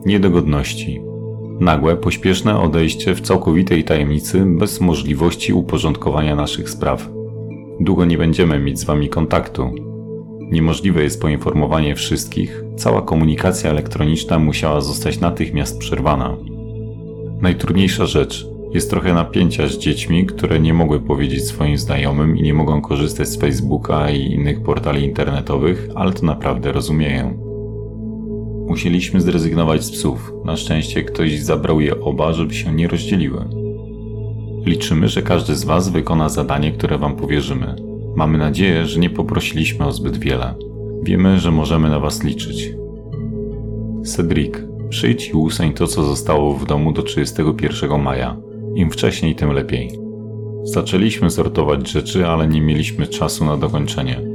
Niedogodności. 0.06 1.02
Nagłe, 1.60 1.96
pośpieszne 1.96 2.60
odejście 2.60 3.16
w 3.16 3.22
całkowitej 3.22 3.84
tajemnicy 3.84 4.44
bez 4.46 4.82
możliwości 4.82 5.54
uporządkowania 5.54 6.36
naszych 6.36 6.70
spraw. 6.70 7.10
Długo 7.80 8.06
nie 8.06 8.18
będziemy 8.18 8.60
mieć 8.60 8.80
z 8.80 8.84
wami 8.84 9.10
kontaktu. 9.10 9.72
Niemożliwe 10.40 11.04
jest 11.04 11.22
poinformowanie 11.22 11.96
wszystkich, 11.96 12.64
cała 12.78 13.02
komunikacja 13.02 13.70
elektroniczna 13.70 14.40
musiała 14.40 14.82
zostać 14.82 15.20
natychmiast 15.20 15.80
przerwana. 15.80 16.38
Najtrudniejsza 17.42 18.06
rzecz 18.06 18.52
Jest 18.74 18.90
trochę 18.90 19.14
napięcia 19.14 19.68
z 19.68 19.78
dziećmi, 19.78 20.26
które 20.26 20.60
nie 20.60 20.74
mogły 20.74 21.00
powiedzieć 21.00 21.44
swoim 21.44 21.78
znajomym 21.78 22.38
i 22.38 22.42
nie 22.42 22.54
mogą 22.54 22.82
korzystać 22.82 23.28
z 23.28 23.40
Facebooka 23.40 24.12
i 24.12 24.32
innych 24.32 24.64
portali 24.64 25.04
internetowych, 25.04 25.90
ale 25.96 26.14
to 26.14 26.26
naprawdę 26.26 26.72
rozumieją. 26.72 27.51
Musieliśmy 28.68 29.22
zrezygnować 29.22 29.84
z 29.84 29.92
psów. 29.92 30.34
Na 30.46 30.58
szczęście 30.58 31.04
ktoś 31.04 31.40
zabrał 31.40 31.82
je 31.82 32.02
oba, 32.02 32.34
żeby 32.34 32.54
się 32.54 32.74
nie 32.74 32.88
rozdzieliły. 32.88 33.46
Liczymy, 34.66 35.08
że 35.08 35.22
każdy 35.22 35.56
z 35.56 35.64
Was 35.64 35.90
wykona 35.90 36.30
zadanie, 36.30 36.72
które 36.72 36.98
Wam 36.98 37.16
powierzymy. 37.16 37.76
Mamy 38.16 38.38
nadzieję, 38.38 38.86
że 38.86 39.00
nie 39.00 39.10
poprosiliśmy 39.10 39.86
o 39.86 39.92
zbyt 39.92 40.18
wiele. 40.18 40.56
Wiemy, 41.04 41.40
że 41.40 41.52
możemy 41.52 41.90
na 41.90 42.00
Was 42.00 42.24
liczyć. 42.24 42.74
Cedric, 44.06 44.54
przyjdź 44.90 45.30
i 45.30 45.34
usań 45.34 45.74
to, 45.74 45.88
co 45.88 46.04
zostało 46.04 46.54
w 46.54 46.66
domu 46.66 46.94
do 46.94 47.04
31 47.04 48.02
maja. 48.02 48.38
Im 48.76 48.92
wcześniej, 48.92 49.36
tym 49.36 49.52
lepiej. 49.52 50.00
Zaczęliśmy 50.64 51.30
sortować 51.30 51.90
rzeczy, 51.90 52.28
ale 52.28 52.48
nie 52.48 52.62
mieliśmy 52.62 53.08
czasu 53.08 53.46
na 53.46 53.58
dokończenie. 53.58 54.31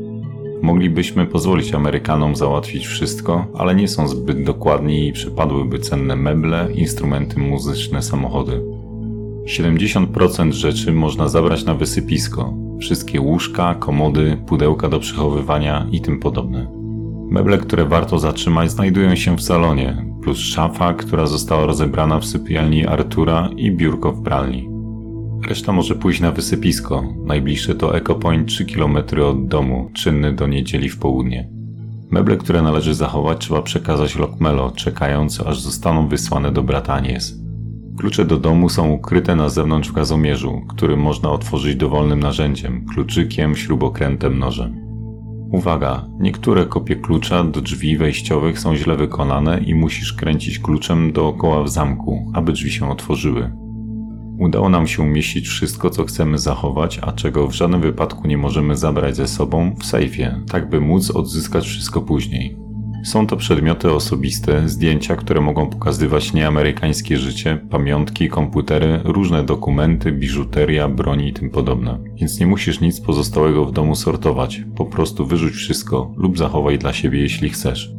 Moglibyśmy 0.62 1.26
pozwolić 1.26 1.74
Amerykanom 1.74 2.36
załatwić 2.36 2.86
wszystko, 2.86 3.46
ale 3.54 3.74
nie 3.74 3.88
są 3.88 4.08
zbyt 4.08 4.44
dokładni 4.44 5.08
i 5.08 5.12
przypadłyby 5.12 5.78
cenne 5.78 6.16
meble, 6.16 6.68
instrumenty 6.74 7.40
muzyczne, 7.40 8.02
samochody. 8.02 8.62
70% 9.46 10.52
rzeczy 10.52 10.92
można 10.92 11.28
zabrać 11.28 11.64
na 11.64 11.74
wysypisko. 11.74 12.54
Wszystkie 12.80 13.20
łóżka, 13.20 13.74
komody, 13.74 14.38
pudełka 14.46 14.88
do 14.88 15.00
przechowywania 15.00 15.86
i 15.92 16.00
tym 16.00 16.20
podobne. 16.20 16.66
Meble, 17.30 17.58
które 17.58 17.84
warto 17.84 18.18
zatrzymać, 18.18 18.70
znajdują 18.70 19.14
się 19.14 19.36
w 19.36 19.42
salonie, 19.42 20.04
plus 20.22 20.38
szafa, 20.38 20.94
która 20.94 21.26
została 21.26 21.66
rozebrana 21.66 22.20
w 22.20 22.26
sypialni 22.26 22.86
Artura 22.86 23.50
i 23.56 23.72
biurko 23.72 24.12
w 24.12 24.22
pralni. 24.22 24.75
Reszta 25.42 25.72
może 25.72 25.94
pójść 25.94 26.20
na 26.20 26.32
wysypisko. 26.32 27.04
Najbliższe 27.24 27.74
to 27.74 27.96
EcoPoint 27.96 28.48
3 28.48 28.64
km 28.64 28.96
od 29.22 29.48
domu, 29.48 29.90
czynny 29.92 30.32
do 30.32 30.46
niedzieli 30.46 30.88
w 30.88 30.98
południe. 30.98 31.48
Meble, 32.10 32.36
które 32.36 32.62
należy 32.62 32.94
zachować, 32.94 33.38
trzeba 33.38 33.62
przekazać 33.62 34.16
Lokmelo, 34.16 34.70
czekając 34.70 35.40
aż 35.40 35.60
zostaną 35.60 36.08
wysłane 36.08 36.52
do 36.52 36.62
brata 36.62 36.94
Anies. 36.94 37.38
Klucze 37.98 38.24
do 38.24 38.38
domu 38.38 38.68
są 38.68 38.90
ukryte 38.90 39.36
na 39.36 39.48
zewnątrz 39.48 39.88
w 39.88 39.92
gazomierzu, 39.92 40.62
który 40.68 40.96
można 40.96 41.30
otworzyć 41.30 41.76
dowolnym 41.76 42.20
narzędziem, 42.20 42.86
kluczykiem, 42.86 43.56
śrubokrętem, 43.56 44.38
nożem. 44.38 44.86
Uwaga, 45.52 46.06
niektóre 46.18 46.66
kopie 46.66 46.96
klucza 46.96 47.44
do 47.44 47.60
drzwi 47.60 47.96
wejściowych 47.96 48.58
są 48.58 48.76
źle 48.76 48.96
wykonane 48.96 49.58
i 49.58 49.74
musisz 49.74 50.12
kręcić 50.12 50.58
kluczem 50.58 51.12
dookoła 51.12 51.62
w 51.62 51.68
zamku, 51.68 52.30
aby 52.34 52.52
drzwi 52.52 52.70
się 52.70 52.90
otworzyły. 52.90 53.65
Udało 54.38 54.68
nam 54.68 54.86
się 54.86 55.02
umieścić 55.02 55.48
wszystko, 55.48 55.90
co 55.90 56.04
chcemy 56.04 56.38
zachować, 56.38 56.98
a 57.02 57.12
czego 57.12 57.48
w 57.48 57.52
żadnym 57.52 57.80
wypadku 57.80 58.28
nie 58.28 58.38
możemy 58.38 58.76
zabrać 58.76 59.16
ze 59.16 59.28
sobą 59.28 59.74
w 59.80 59.86
sejfie, 59.86 60.40
tak 60.50 60.70
by 60.70 60.80
móc 60.80 61.10
odzyskać 61.10 61.66
wszystko 61.66 62.02
później. 62.02 62.56
Są 63.04 63.26
to 63.26 63.36
przedmioty 63.36 63.92
osobiste, 63.92 64.68
zdjęcia, 64.68 65.16
które 65.16 65.40
mogą 65.40 65.66
pokazywać 65.66 66.32
nieamerykańskie 66.32 67.18
życie, 67.18 67.58
pamiątki, 67.70 68.28
komputery, 68.28 69.00
różne 69.04 69.44
dokumenty, 69.44 70.12
biżuteria, 70.12 70.88
broni 70.88 71.28
i 71.28 71.32
tym 71.32 71.50
podobne. 71.50 71.98
Więc 72.14 72.40
nie 72.40 72.46
musisz 72.46 72.80
nic 72.80 73.00
pozostałego 73.00 73.64
w 73.64 73.72
domu 73.72 73.94
sortować, 73.94 74.62
po 74.76 74.84
prostu 74.84 75.26
wyrzuć 75.26 75.54
wszystko 75.54 76.14
lub 76.16 76.38
zachowaj 76.38 76.78
dla 76.78 76.92
siebie 76.92 77.20
jeśli 77.20 77.50
chcesz. 77.50 77.92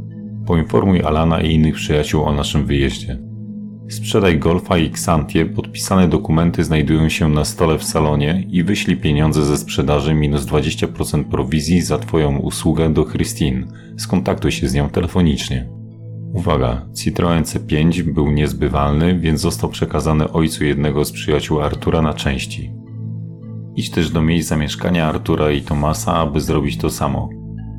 Poinformuj 0.45 1.01
Alana 1.01 1.41
i 1.41 1.53
innych 1.53 1.75
przyjaciół 1.75 2.23
o 2.23 2.33
naszym 2.33 2.65
wyjeździe. 2.65 3.26
Sprzedaj 3.89 4.39
Golfa 4.39 4.77
i 4.77 4.85
Xantie, 4.85 5.45
podpisane 5.45 6.07
dokumenty 6.07 6.63
znajdują 6.63 7.09
się 7.09 7.29
na 7.29 7.45
stole 7.45 7.77
w 7.77 7.83
salonie 7.83 8.43
i 8.49 8.63
wyślij 8.63 8.97
pieniądze 8.97 9.45
ze 9.45 9.57
sprzedaży 9.57 10.13
minus 10.13 10.45
20% 10.45 11.23
prowizji 11.23 11.81
za 11.81 11.97
Twoją 11.97 12.37
usługę 12.37 12.93
do 12.93 13.05
Christine. 13.05 13.67
Skontaktuj 13.97 14.51
się 14.51 14.67
z 14.67 14.73
nią 14.73 14.89
telefonicznie. 14.89 15.69
Uwaga, 16.33 16.85
Citroen 16.95 17.43
C5 17.43 18.03
był 18.03 18.31
niezbywalny, 18.31 19.19
więc 19.19 19.41
został 19.41 19.69
przekazany 19.69 20.31
ojcu 20.31 20.65
jednego 20.65 21.05
z 21.05 21.11
przyjaciół 21.11 21.61
Artura 21.61 22.01
na 22.01 22.13
części. 22.13 22.73
Idź 23.75 23.91
też 23.91 24.09
do 24.09 24.21
miejsc 24.21 24.49
zamieszkania 24.49 25.07
Artura 25.07 25.51
i 25.51 25.61
Tomasa, 25.61 26.15
aby 26.15 26.41
zrobić 26.41 26.77
to 26.77 26.89
samo. 26.89 27.29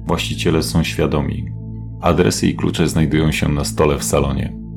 Właściciele 0.06 0.62
są 0.62 0.84
świadomi. 0.84 1.46
Adresy 2.00 2.46
i 2.46 2.56
klucze 2.56 2.88
znajdują 2.88 3.32
się 3.32 3.48
na 3.48 3.64
stole 3.64 3.98
w 3.98 4.04
salonie. 4.04 4.67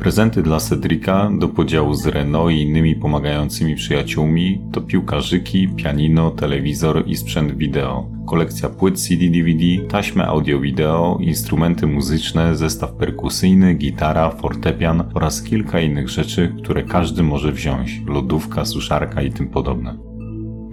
Prezenty 0.00 0.42
dla 0.42 0.60
Cedrika 0.60 1.30
do 1.38 1.48
podziału 1.48 1.94
z 1.94 2.06
Renault 2.06 2.52
i 2.52 2.62
innymi 2.62 2.94
pomagającymi 2.96 3.74
przyjaciółmi 3.74 4.62
to 4.72 4.80
piłkarzyki, 4.80 5.68
pianino, 5.68 6.30
telewizor 6.30 7.02
i 7.06 7.16
sprzęt 7.16 7.56
wideo, 7.56 8.08
kolekcja 8.26 8.68
płyt 8.68 8.98
CD-DVD, 8.98 9.88
taśmy 9.88 10.26
audio-wideo, 10.26 11.18
instrumenty 11.20 11.86
muzyczne, 11.86 12.56
zestaw 12.56 12.92
perkusyjny, 12.92 13.74
gitara, 13.74 14.30
fortepian 14.30 15.04
oraz 15.14 15.42
kilka 15.42 15.80
innych 15.80 16.08
rzeczy, 16.08 16.54
które 16.62 16.82
każdy 16.82 17.22
może 17.22 17.52
wziąć, 17.52 18.00
lodówka, 18.06 18.64
suszarka 18.64 19.22
i 19.22 19.32
tym 19.32 19.48
podobne. 19.48 20.09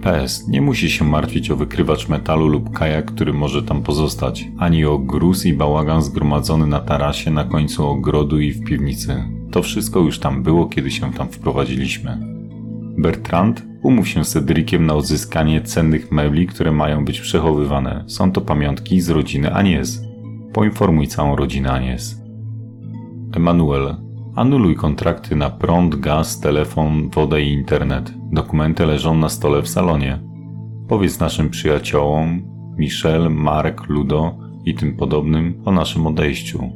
PS. 0.02 0.48
Nie 0.48 0.60
musi 0.60 0.90
się 0.90 1.04
martwić 1.04 1.50
o 1.50 1.56
wykrywacz 1.56 2.08
metalu 2.08 2.48
lub 2.48 2.72
kajak, 2.72 3.04
który 3.04 3.32
może 3.32 3.62
tam 3.62 3.82
pozostać, 3.82 4.48
ani 4.58 4.84
o 4.84 4.98
gruz 4.98 5.46
i 5.46 5.52
bałagan 5.52 6.02
zgromadzony 6.02 6.66
na 6.66 6.80
tarasie 6.80 7.30
na 7.30 7.44
końcu 7.44 7.86
ogrodu 7.86 8.40
i 8.40 8.52
w 8.52 8.64
piwnicy. 8.64 9.24
To 9.50 9.62
wszystko 9.62 10.00
już 10.00 10.18
tam 10.18 10.42
było, 10.42 10.66
kiedy 10.66 10.90
się 10.90 11.12
tam 11.12 11.28
wprowadziliśmy. 11.28 12.18
Bertrand, 12.98 13.62
umów 13.82 14.08
się 14.08 14.24
z 14.24 14.30
Cedriciem 14.30 14.86
na 14.86 14.94
odzyskanie 14.94 15.60
cennych 15.60 16.12
mebli, 16.12 16.46
które 16.46 16.72
mają 16.72 17.04
być 17.04 17.20
przechowywane. 17.20 18.04
Są 18.06 18.32
to 18.32 18.40
pamiątki 18.40 19.00
z 19.00 19.10
rodziny 19.10 19.54
Anies. 19.54 20.02
Poinformuj 20.52 21.06
całą 21.06 21.36
rodzinę 21.36 21.72
Anies. 21.72 22.22
Emanuel, 23.36 23.96
Anuluj 24.38 24.76
kontrakty 24.76 25.36
na 25.36 25.50
prąd, 25.50 25.96
gaz, 25.96 26.40
telefon, 26.40 27.10
wodę 27.10 27.42
i 27.42 27.52
internet. 27.52 28.17
Dokumenty 28.32 28.86
leżą 28.86 29.14
na 29.14 29.28
stole 29.28 29.62
w 29.62 29.68
salonie. 29.68 30.20
Powiedz 30.88 31.20
naszym 31.20 31.50
przyjaciołom, 31.50 32.42
Michel, 32.78 33.30
Mark, 33.30 33.88
Ludo 33.88 34.38
i 34.64 34.74
tym 34.74 34.96
podobnym 34.96 35.62
o 35.64 35.72
naszym 35.72 36.06
odejściu. 36.06 36.72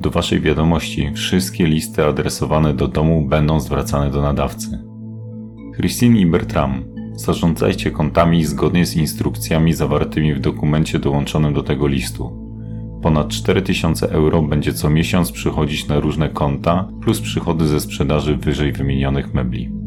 Do 0.00 0.10
Waszej 0.10 0.40
wiadomości 0.40 1.12
wszystkie 1.14 1.66
listy 1.66 2.04
adresowane 2.04 2.74
do 2.74 2.88
domu 2.88 3.26
będą 3.28 3.60
zwracane 3.60 4.10
do 4.10 4.22
nadawcy. 4.22 4.84
Christine 5.76 6.20
i 6.20 6.26
Bertram, 6.26 6.84
zarządzajcie 7.14 7.90
kontami 7.90 8.44
zgodnie 8.44 8.86
z 8.86 8.96
instrukcjami 8.96 9.72
zawartymi 9.72 10.34
w 10.34 10.40
dokumencie 10.40 10.98
dołączonym 10.98 11.54
do 11.54 11.62
tego 11.62 11.86
listu. 11.86 12.42
Ponad 13.02 13.28
4000 13.28 14.10
euro 14.10 14.42
będzie 14.42 14.72
co 14.72 14.90
miesiąc 14.90 15.32
przychodzić 15.32 15.88
na 15.88 16.00
różne 16.00 16.28
konta, 16.28 16.88
plus 17.02 17.20
przychody 17.20 17.66
ze 17.66 17.80
sprzedaży 17.80 18.36
wyżej 18.36 18.72
wymienionych 18.72 19.34
mebli. 19.34 19.81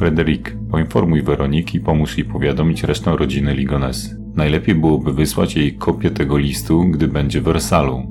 Frederick, 0.00 0.56
poinformuj 0.70 1.22
Weroniki 1.22 1.78
i 1.78 1.80
pomóż 1.80 2.18
jej 2.18 2.26
powiadomić 2.26 2.84
resztę 2.84 3.16
rodziny 3.16 3.54
Ligones. 3.54 4.16
Najlepiej 4.34 4.74
byłoby 4.74 5.12
wysłać 5.12 5.56
jej 5.56 5.74
kopię 5.74 6.10
tego 6.10 6.38
listu, 6.38 6.84
gdy 6.84 7.08
będzie 7.08 7.40
w 7.40 7.44
Wersalu. 7.44 8.02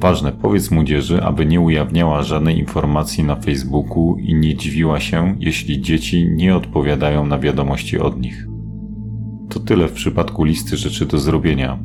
Ważne, 0.00 0.32
powiedz 0.32 0.70
młodzieży, 0.70 1.22
aby 1.22 1.46
nie 1.46 1.60
ujawniała 1.60 2.22
żadnej 2.22 2.58
informacji 2.58 3.24
na 3.24 3.36
Facebooku 3.36 4.16
i 4.18 4.34
nie 4.34 4.56
dziwiła 4.56 5.00
się, 5.00 5.36
jeśli 5.38 5.80
dzieci 5.80 6.28
nie 6.30 6.56
odpowiadają 6.56 7.26
na 7.26 7.38
wiadomości 7.38 7.98
od 7.98 8.20
nich. 8.20 8.46
To 9.48 9.60
tyle 9.60 9.88
w 9.88 9.92
przypadku 9.92 10.44
listy 10.44 10.76
rzeczy 10.76 11.06
do 11.06 11.18
zrobienia. 11.18 11.78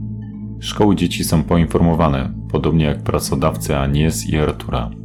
Szkoły 0.60 0.96
dzieci 0.96 1.24
są 1.24 1.44
poinformowane, 1.44 2.34
podobnie 2.52 2.86
jak 2.86 3.04
pracodawcy 3.04 3.78
Anies 3.78 4.30
i 4.30 4.38
Artura. 4.38 5.03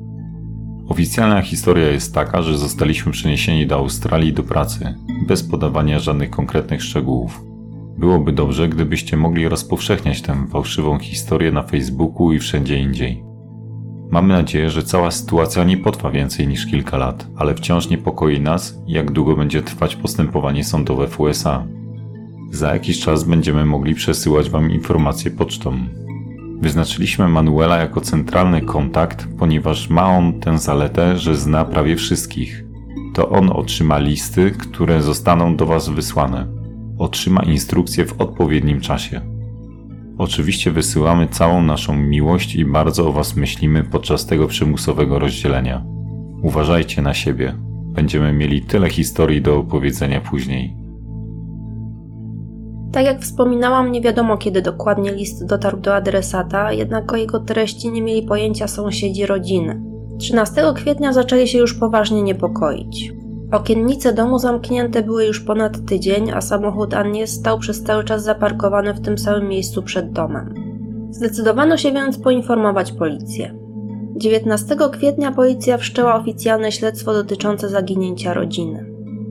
Oficjalna 0.88 1.42
historia 1.42 1.88
jest 1.88 2.14
taka, 2.14 2.42
że 2.42 2.58
zostaliśmy 2.58 3.12
przeniesieni 3.12 3.66
do 3.66 3.76
Australii 3.76 4.32
do 4.32 4.42
pracy, 4.42 4.94
bez 5.26 5.42
podawania 5.42 5.98
żadnych 5.98 6.30
konkretnych 6.30 6.82
szczegółów. 6.82 7.44
Byłoby 7.98 8.32
dobrze, 8.32 8.68
gdybyście 8.68 9.16
mogli 9.16 9.48
rozpowszechniać 9.48 10.22
tę 10.22 10.46
fałszywą 10.50 10.98
historię 10.98 11.52
na 11.52 11.62
Facebooku 11.62 12.32
i 12.32 12.38
wszędzie 12.38 12.78
indziej. 12.78 13.24
Mamy 14.10 14.34
nadzieję, 14.34 14.70
że 14.70 14.82
cała 14.82 15.10
sytuacja 15.10 15.64
nie 15.64 15.76
potrwa 15.76 16.10
więcej 16.10 16.48
niż 16.48 16.66
kilka 16.66 16.96
lat, 16.96 17.26
ale 17.36 17.54
wciąż 17.54 17.88
niepokoi 17.88 18.40
nas, 18.40 18.78
jak 18.86 19.10
długo 19.10 19.36
będzie 19.36 19.62
trwać 19.62 19.96
postępowanie 19.96 20.64
sądowe 20.64 21.08
w 21.08 21.20
USA. 21.20 21.64
Za 22.50 22.72
jakiś 22.72 23.00
czas 23.00 23.24
będziemy 23.24 23.64
mogli 23.64 23.94
przesyłać 23.94 24.50
Wam 24.50 24.70
informacje 24.70 25.30
pocztą. 25.30 25.78
Wyznaczyliśmy 26.60 27.28
Manuela 27.28 27.76
jako 27.76 28.00
centralny 28.00 28.60
kontakt, 28.60 29.28
ponieważ 29.38 29.90
ma 29.90 30.16
on 30.16 30.40
tę 30.40 30.58
zaletę, 30.58 31.16
że 31.16 31.36
zna 31.36 31.64
prawie 31.64 31.96
wszystkich. 31.96 32.64
To 33.14 33.28
on 33.28 33.50
otrzyma 33.50 33.98
listy, 33.98 34.50
które 34.50 35.02
zostaną 35.02 35.56
do 35.56 35.66
Was 35.66 35.88
wysłane. 35.88 36.46
Otrzyma 36.98 37.42
instrukcje 37.42 38.06
w 38.06 38.20
odpowiednim 38.20 38.80
czasie. 38.80 39.20
Oczywiście 40.18 40.70
wysyłamy 40.70 41.28
całą 41.28 41.62
naszą 41.62 41.96
miłość 41.96 42.54
i 42.54 42.64
bardzo 42.64 43.08
o 43.08 43.12
Was 43.12 43.36
myślimy 43.36 43.84
podczas 43.84 44.26
tego 44.26 44.46
przymusowego 44.46 45.18
rozdzielenia. 45.18 45.84
Uważajcie 46.42 47.02
na 47.02 47.14
siebie. 47.14 47.54
Będziemy 47.92 48.32
mieli 48.32 48.62
tyle 48.62 48.90
historii 48.90 49.42
do 49.42 49.58
opowiedzenia 49.58 50.20
później. 50.20 50.87
Tak 52.92 53.04
jak 53.04 53.20
wspominałam, 53.20 53.92
nie 53.92 54.00
wiadomo 54.00 54.36
kiedy 54.36 54.62
dokładnie 54.62 55.12
list 55.12 55.46
dotarł 55.46 55.80
do 55.80 55.94
adresata, 55.94 56.72
jednak 56.72 57.12
o 57.12 57.16
jego 57.16 57.40
treści 57.40 57.90
nie 57.90 58.02
mieli 58.02 58.22
pojęcia 58.22 58.68
sąsiedzi 58.68 59.26
rodziny. 59.26 59.82
13 60.18 60.62
kwietnia 60.74 61.12
zaczęli 61.12 61.48
się 61.48 61.58
już 61.58 61.74
poważnie 61.74 62.22
niepokoić. 62.22 63.12
Okiennice 63.52 64.12
domu 64.12 64.38
zamknięte 64.38 65.02
były 65.02 65.24
już 65.24 65.40
ponad 65.40 65.86
tydzień, 65.86 66.30
a 66.30 66.40
samochód 66.40 66.94
Annie 66.94 67.26
stał 67.26 67.58
przez 67.58 67.82
cały 67.82 68.04
czas 68.04 68.24
zaparkowany 68.24 68.94
w 68.94 69.00
tym 69.00 69.18
samym 69.18 69.48
miejscu 69.48 69.82
przed 69.82 70.12
domem. 70.12 70.54
Zdecydowano 71.10 71.76
się 71.76 71.92
więc 71.92 72.18
poinformować 72.18 72.92
policję. 72.92 73.54
19 74.16 74.76
kwietnia 74.92 75.32
policja 75.32 75.78
wszczęła 75.78 76.14
oficjalne 76.14 76.72
śledztwo 76.72 77.12
dotyczące 77.12 77.68
zaginięcia 77.68 78.34
rodziny. 78.34 78.87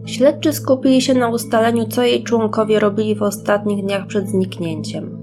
Śledczy 0.07 0.53
skupili 0.53 1.01
się 1.01 1.13
na 1.13 1.29
ustaleniu, 1.29 1.85
co 1.85 2.03
jej 2.03 2.23
członkowie 2.23 2.79
robili 2.79 3.15
w 3.15 3.23
ostatnich 3.23 3.85
dniach 3.85 4.07
przed 4.07 4.29
zniknięciem. 4.29 5.17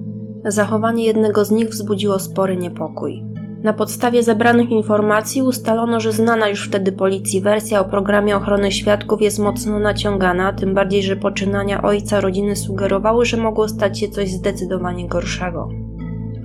Zachowanie 0.44 1.04
jednego 1.04 1.44
z 1.44 1.50
nich 1.50 1.68
wzbudziło 1.68 2.18
spory 2.18 2.56
niepokój. 2.56 3.24
Na 3.62 3.72
podstawie 3.72 4.22
zebranych 4.22 4.70
informacji 4.70 5.42
ustalono, 5.42 6.00
że 6.00 6.12
znana 6.12 6.48
już 6.48 6.68
wtedy 6.68 6.92
policji 6.92 7.40
wersja 7.40 7.80
o 7.80 7.84
programie 7.84 8.36
ochrony 8.36 8.72
świadków 8.72 9.22
jest 9.22 9.38
mocno 9.38 9.78
naciągana, 9.78 10.52
tym 10.52 10.74
bardziej, 10.74 11.02
że 11.02 11.16
poczynania 11.16 11.82
ojca 11.82 12.20
rodziny 12.20 12.56
sugerowały, 12.56 13.24
że 13.26 13.36
mogło 13.36 13.68
stać 13.68 13.98
się 13.98 14.08
coś 14.08 14.30
zdecydowanie 14.30 15.08
gorszego. 15.08 15.68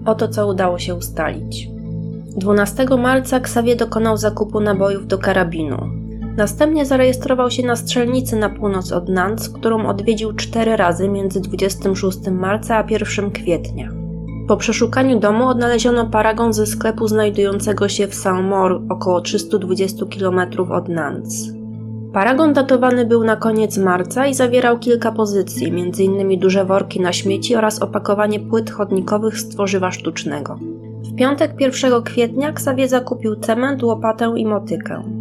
Oto 0.05 0.27
co 0.27 0.47
udało 0.47 0.79
się 0.79 0.95
ustalić. 0.95 1.69
12 2.37 2.85
marca 2.97 3.37
Xavier 3.37 3.77
dokonał 3.77 4.17
zakupu 4.17 4.59
nabojów 4.59 5.07
do 5.07 5.17
karabinu. 5.17 5.98
Następnie 6.39 6.85
zarejestrował 6.85 7.51
się 7.51 7.63
na 7.63 7.75
strzelnicy 7.75 8.35
na 8.35 8.49
północ 8.49 8.91
od 8.91 9.09
Nantes, 9.09 9.49
którą 9.49 9.87
odwiedził 9.87 10.33
cztery 10.33 10.77
razy 10.77 11.09
między 11.09 11.41
26 11.41 12.17
marca 12.31 12.77
a 12.77 12.83
1 12.89 13.31
kwietnia. 13.31 13.89
Po 14.47 14.57
przeszukaniu 14.57 15.19
domu 15.19 15.47
odnaleziono 15.47 16.05
paragon 16.05 16.53
ze 16.53 16.65
sklepu 16.65 17.07
znajdującego 17.07 17.89
się 17.89 18.07
w 18.07 18.15
Saint-Maur, 18.15 18.81
około 18.89 19.21
320 19.21 20.05
km 20.05 20.39
od 20.71 20.89
Nantes. 20.89 21.47
Paragon 22.13 22.53
datowany 22.53 23.05
był 23.05 23.23
na 23.23 23.35
koniec 23.35 23.77
marca 23.77 24.27
i 24.27 24.33
zawierał 24.33 24.79
kilka 24.79 25.11
pozycji, 25.11 25.67
m.in. 25.67 26.39
duże 26.39 26.65
worki 26.65 27.01
na 27.01 27.13
śmieci 27.13 27.55
oraz 27.55 27.81
opakowanie 27.81 28.39
płyt 28.39 28.71
chodnikowych 28.71 29.37
z 29.37 29.49
tworzywa 29.49 29.91
sztucznego. 29.91 30.59
W 31.03 31.15
piątek 31.15 31.51
1 31.59 32.03
kwietnia 32.03 32.49
Xavier 32.49 32.89
zakupił 32.89 33.35
cement, 33.35 33.83
łopatę 33.83 34.33
i 34.37 34.45
motykę. 34.45 35.18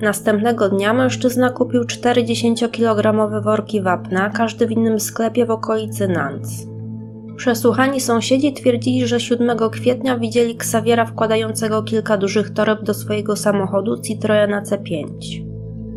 Następnego 0.00 0.68
dnia 0.68 0.94
mężczyzna 0.94 1.50
kupił 1.50 1.82
40-kilogramowe 1.82 3.42
worki 3.42 3.82
wapna, 3.82 4.30
każdy 4.30 4.66
w 4.66 4.70
innym 4.70 5.00
sklepie 5.00 5.46
w 5.46 5.50
okolicy 5.50 6.08
Nantes. 6.08 6.66
Przesłuchani 7.36 8.00
sąsiedzi 8.00 8.52
twierdzili, 8.52 9.06
że 9.06 9.20
7 9.20 9.58
kwietnia 9.70 10.18
widzieli 10.18 10.56
Ksawiera 10.56 11.06
wkładającego 11.06 11.82
kilka 11.82 12.16
dużych 12.16 12.50
toreb 12.50 12.82
do 12.82 12.94
swojego 12.94 13.36
samochodu 13.36 14.00
Citroena 14.02 14.62
C5. 14.62 15.06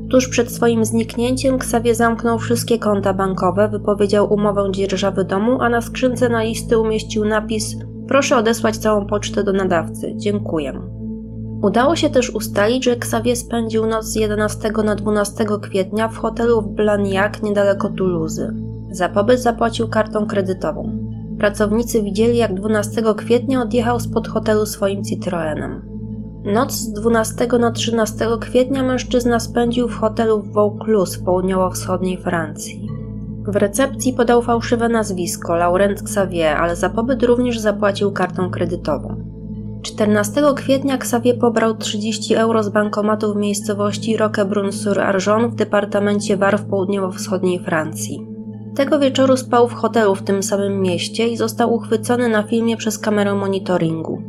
Tuż 0.10 0.28
przed 0.28 0.52
swoim 0.52 0.86
zniknięciem 0.86 1.60
Ksawie 1.60 1.96
zamknął 1.96 2.40
wszystkie 2.40 2.80
konta 2.80 3.14
bankowe, 3.14 3.70
wypowiedział 3.70 4.34
umowę 4.34 4.72
dzierżawy 4.72 5.26
domu, 5.26 5.62
a 5.62 5.70
na 5.70 5.82
skrzynce 5.82 6.30
na 6.30 6.44
listy 6.44 6.78
umieścił 6.78 7.26
napis 7.26 7.76
Proszę 8.08 8.38
odesłać 8.38 8.78
całą 8.78 9.06
pocztę 9.06 9.44
do 9.44 9.54
nadawcy. 9.54 10.14
Dziękuję. 10.16 10.99
Udało 11.62 11.96
się 11.96 12.10
też 12.10 12.30
ustalić, 12.30 12.86
że 12.86 12.92
Xavier 12.92 13.36
spędził 13.36 13.86
noc 13.86 14.06
z 14.06 14.16
11 14.16 14.72
na 14.86 14.96
12 14.96 15.46
kwietnia 15.62 16.08
w 16.08 16.18
hotelu 16.18 16.62
w 16.62 16.68
Blagnac 16.68 17.42
niedaleko 17.42 17.90
Toulouse. 17.90 18.54
Za 18.92 19.10
pobyt 19.10 19.40
zapłacił 19.40 19.88
kartą 19.88 20.28
kredytową. 20.28 20.92
Pracownicy 21.40 22.04
widzieli, 22.04 22.38
jak 22.38 22.54
12 22.54 23.04
kwietnia 23.18 23.62
odjechał 23.62 24.00
spod 24.00 24.28
hotelu 24.28 24.66
swoim 24.66 25.04
Citroenem. 25.04 25.82
Noc 26.44 26.72
z 26.72 26.94
12 26.94 27.48
na 27.60 27.72
13 27.72 28.26
kwietnia 28.40 28.84
mężczyzna 28.84 29.40
spędził 29.40 29.88
w 29.88 29.96
hotelu 29.96 30.42
w 30.42 30.54
Vaucluse 30.54 31.18
w 31.18 31.24
południowo-wschodniej 31.24 32.18
Francji. 32.18 32.90
W 33.48 33.56
recepcji 33.56 34.14
podał 34.14 34.42
fałszywe 34.42 34.90
nazwisko 34.90 35.56
Laurent 35.56 36.02
Xavier, 36.02 36.58
ale 36.58 36.76
za 36.76 36.90
pobyt 36.90 37.24
również 37.24 37.60
zapłacił 37.60 38.12
kartą 38.12 38.50
kredytową. 38.50 39.29
14 39.82 40.42
kwietnia 40.56 40.96
Xavier 40.96 41.40
pobrał 41.40 41.78
30 41.78 42.36
euro 42.36 42.64
z 42.64 42.70
bankomatu 42.70 43.34
w 43.34 43.38
miejscowości 43.38 44.18
Roquebrune-sur-Argon 44.18 45.50
w 45.50 45.56
departamencie 45.56 46.38
Var 46.38 46.60
w 46.60 46.66
południowo-wschodniej 46.66 47.60
Francji. 47.60 48.28
Tego 48.76 49.00
wieczoru 49.00 49.38
spał 49.38 49.68
w 49.68 49.74
hotelu 49.74 50.16
w 50.16 50.24
tym 50.24 50.44
samym 50.44 50.82
mieście 50.82 51.28
i 51.28 51.38
został 51.38 51.74
uchwycony 51.74 52.30
na 52.30 52.44
filmie 52.44 52.78
przez 52.78 53.00
kamerę 53.00 53.36
monitoringu. 53.36 54.22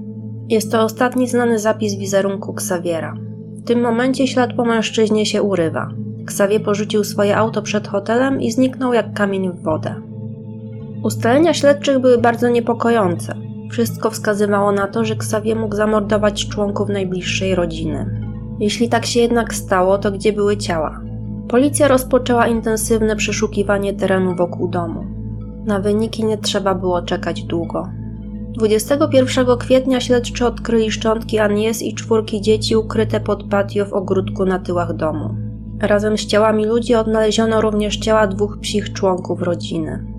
Jest 0.48 0.72
to 0.72 0.82
ostatni 0.82 1.28
znany 1.28 1.58
zapis 1.58 1.94
wizerunku 1.94 2.52
Xaviera. 2.52 3.14
W 3.56 3.64
tym 3.64 3.80
momencie 3.80 4.26
ślad 4.26 4.52
po 4.56 4.64
mężczyźnie 4.64 5.26
się 5.26 5.42
urywa. 5.42 5.88
Xavier 6.22 6.62
porzucił 6.62 7.04
swoje 7.04 7.36
auto 7.36 7.62
przed 7.62 7.88
hotelem 7.88 8.40
i 8.40 8.52
zniknął 8.52 8.92
jak 8.92 9.12
kamień 9.14 9.52
w 9.52 9.62
wodę. 9.62 9.94
Ustalenia 11.02 11.54
śledczych 11.54 11.98
były 11.98 12.18
bardzo 12.18 12.48
niepokojące. 12.48 13.49
Wszystko 13.70 14.10
wskazywało 14.10 14.72
na 14.72 14.86
to, 14.86 15.04
że 15.04 15.14
Xavier 15.14 15.56
mógł 15.56 15.76
zamordować 15.76 16.48
członków 16.48 16.88
najbliższej 16.88 17.54
rodziny. 17.54 18.20
Jeśli 18.60 18.88
tak 18.88 19.06
się 19.06 19.20
jednak 19.20 19.54
stało, 19.54 19.98
to 19.98 20.12
gdzie 20.12 20.32
były 20.32 20.56
ciała? 20.56 21.00
Policja 21.48 21.88
rozpoczęła 21.88 22.46
intensywne 22.46 23.16
przeszukiwanie 23.16 23.94
terenu 23.94 24.36
wokół 24.36 24.68
domu. 24.68 25.04
Na 25.64 25.80
wyniki 25.80 26.24
nie 26.24 26.38
trzeba 26.38 26.74
było 26.74 27.02
czekać 27.02 27.42
długo. 27.42 27.88
21 28.52 29.46
kwietnia 29.58 30.00
śledczy 30.00 30.46
odkryli 30.46 30.90
szczątki 30.90 31.38
Anies 31.38 31.82
i 31.82 31.94
czwórki 31.94 32.40
dzieci 32.40 32.76
ukryte 32.76 33.20
pod 33.20 33.44
patio 33.44 33.86
w 33.86 33.92
ogródku 33.92 34.44
na 34.44 34.58
tyłach 34.58 34.96
domu. 34.96 35.34
Razem 35.80 36.18
z 36.18 36.26
ciałami 36.26 36.66
ludzi 36.66 36.94
odnaleziono 36.94 37.60
również 37.60 37.96
ciała 37.96 38.26
dwóch 38.26 38.58
psich 38.60 38.92
członków 38.92 39.42
rodziny. 39.42 40.09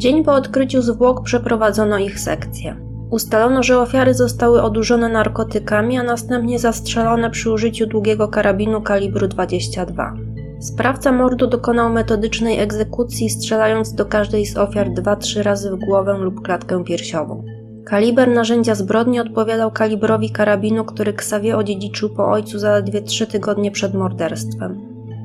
Dzień 0.00 0.24
po 0.24 0.34
odkryciu 0.34 0.82
zwłok 0.82 1.22
przeprowadzono 1.24 1.98
ich 1.98 2.20
sekcję. 2.20 2.76
Ustalono, 3.10 3.62
że 3.62 3.78
ofiary 3.78 4.14
zostały 4.14 4.62
odurzone 4.62 5.08
narkotykami, 5.08 5.98
a 5.98 6.02
następnie 6.02 6.58
zastrzelone 6.58 7.30
przy 7.30 7.50
użyciu 7.50 7.86
długiego 7.86 8.28
karabinu 8.28 8.82
kalibru 8.82 9.28
22. 9.28 10.14
Sprawca 10.60 11.12
mordu 11.12 11.46
dokonał 11.46 11.90
metodycznej 11.90 12.60
egzekucji, 12.60 13.30
strzelając 13.30 13.94
do 13.94 14.06
każdej 14.06 14.46
z 14.46 14.56
ofiar 14.56 14.88
2-3 14.88 15.42
razy 15.42 15.70
w 15.70 15.78
głowę 15.78 16.18
lub 16.18 16.42
klatkę 16.42 16.84
piersiową. 16.84 17.44
Kaliber 17.86 18.28
narzędzia 18.28 18.74
zbrodni 18.74 19.20
odpowiadał 19.20 19.70
kalibrowi 19.70 20.30
karabinu, 20.30 20.84
który 20.84 21.10
Xavier 21.10 21.56
odziedziczył 21.56 22.10
po 22.10 22.30
ojcu 22.30 22.58
zaledwie 22.58 23.02
3 23.02 23.26
tygodnie 23.26 23.70
przed 23.70 23.94
morderstwem. 23.94 24.80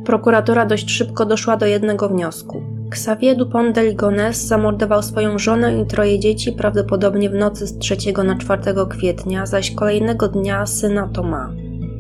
Prokuratura 0.06 0.66
dość 0.66 0.92
szybko 0.92 1.26
doszła 1.26 1.58
do 1.58 1.66
jednego 1.66 2.10
wniosku. 2.10 2.75
Xavier 2.92 3.36
Dupont 3.38 3.76
de 3.76 3.82
Ligonnès 3.82 4.48
zamordował 4.48 5.02
swoją 5.02 5.40
żonę 5.40 5.82
i 5.82 5.86
troje 5.86 6.20
dzieci 6.20 6.52
prawdopodobnie 6.52 7.30
w 7.30 7.34
nocy 7.34 7.68
z 7.68 7.78
3 7.78 7.96
na 8.24 8.36
4 8.38 8.62
kwietnia, 8.90 9.46
zaś 9.46 9.72
kolejnego 9.72 10.28
dnia 10.28 10.66
syna 10.66 11.10
Thomas. 11.14 11.52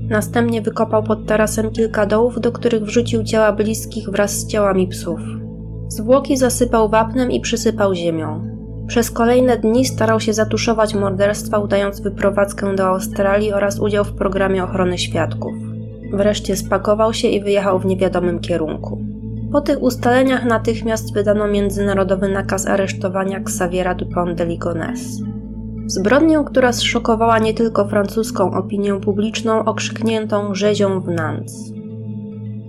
Następnie 0.09 0.61
wykopał 0.61 1.03
pod 1.03 1.25
tarasem 1.25 1.71
kilka 1.71 2.05
dołów, 2.05 2.41
do 2.41 2.51
których 2.51 2.83
wrzucił 2.83 3.23
ciała 3.23 3.51
bliskich 3.51 4.09
wraz 4.09 4.31
z 4.31 4.47
ciałami 4.47 4.87
psów. 4.87 5.19
Zwłoki 5.87 6.37
zasypał 6.37 6.89
wapnem 6.89 7.31
i 7.31 7.39
przysypał 7.39 7.95
ziemią. 7.95 8.55
Przez 8.87 9.11
kolejne 9.11 9.57
dni 9.57 9.85
starał 9.85 10.19
się 10.19 10.33
zatuszować 10.33 10.95
morderstwa, 10.95 11.59
udając 11.59 12.01
wyprowadzkę 12.01 12.75
do 12.75 12.87
Australii 12.87 13.53
oraz 13.53 13.79
udział 13.79 14.03
w 14.03 14.13
programie 14.13 14.63
ochrony 14.63 14.97
świadków. 14.97 15.53
Wreszcie 16.13 16.55
spakował 16.55 17.13
się 17.13 17.27
i 17.27 17.41
wyjechał 17.41 17.79
w 17.79 17.85
niewiadomym 17.85 18.39
kierunku. 18.39 19.14
Po 19.55 19.61
tych 19.61 19.81
ustaleniach 19.81 20.45
natychmiast 20.45 21.13
wydano 21.13 21.47
międzynarodowy 21.47 22.29
nakaz 22.29 22.67
aresztowania 22.67 23.37
Xaviera 23.37 23.95
Dupont 23.95 24.37
de 24.37 24.45
Ligonnès. 24.47 24.99
Zbrodnię, 25.87 26.43
która 26.45 26.73
zszokowała 26.73 27.39
nie 27.39 27.53
tylko 27.53 27.87
francuską 27.87 28.53
opinię 28.53 28.99
publiczną 28.99 29.65
okrzykniętą 29.65 30.55
rzezią 30.55 30.99
w 30.99 31.07
Nantes. 31.07 31.71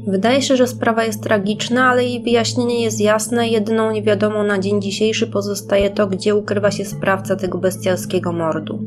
Wydaje 0.06 0.42
się, 0.42 0.56
że 0.56 0.66
sprawa 0.66 1.04
jest 1.04 1.22
tragiczna, 1.22 1.88
ale 1.88 2.04
jej 2.04 2.22
wyjaśnienie 2.22 2.82
jest 2.82 3.00
jasne. 3.00 3.48
Jedyną 3.48 3.90
niewiadomą 3.90 4.42
na 4.42 4.58
dzień 4.58 4.82
dzisiejszy 4.82 5.26
pozostaje 5.26 5.90
to, 5.90 6.06
gdzie 6.06 6.34
ukrywa 6.34 6.70
się 6.70 6.84
sprawca 6.84 7.36
tego 7.36 7.58
bestialskiego 7.58 8.32
mordu. 8.32 8.78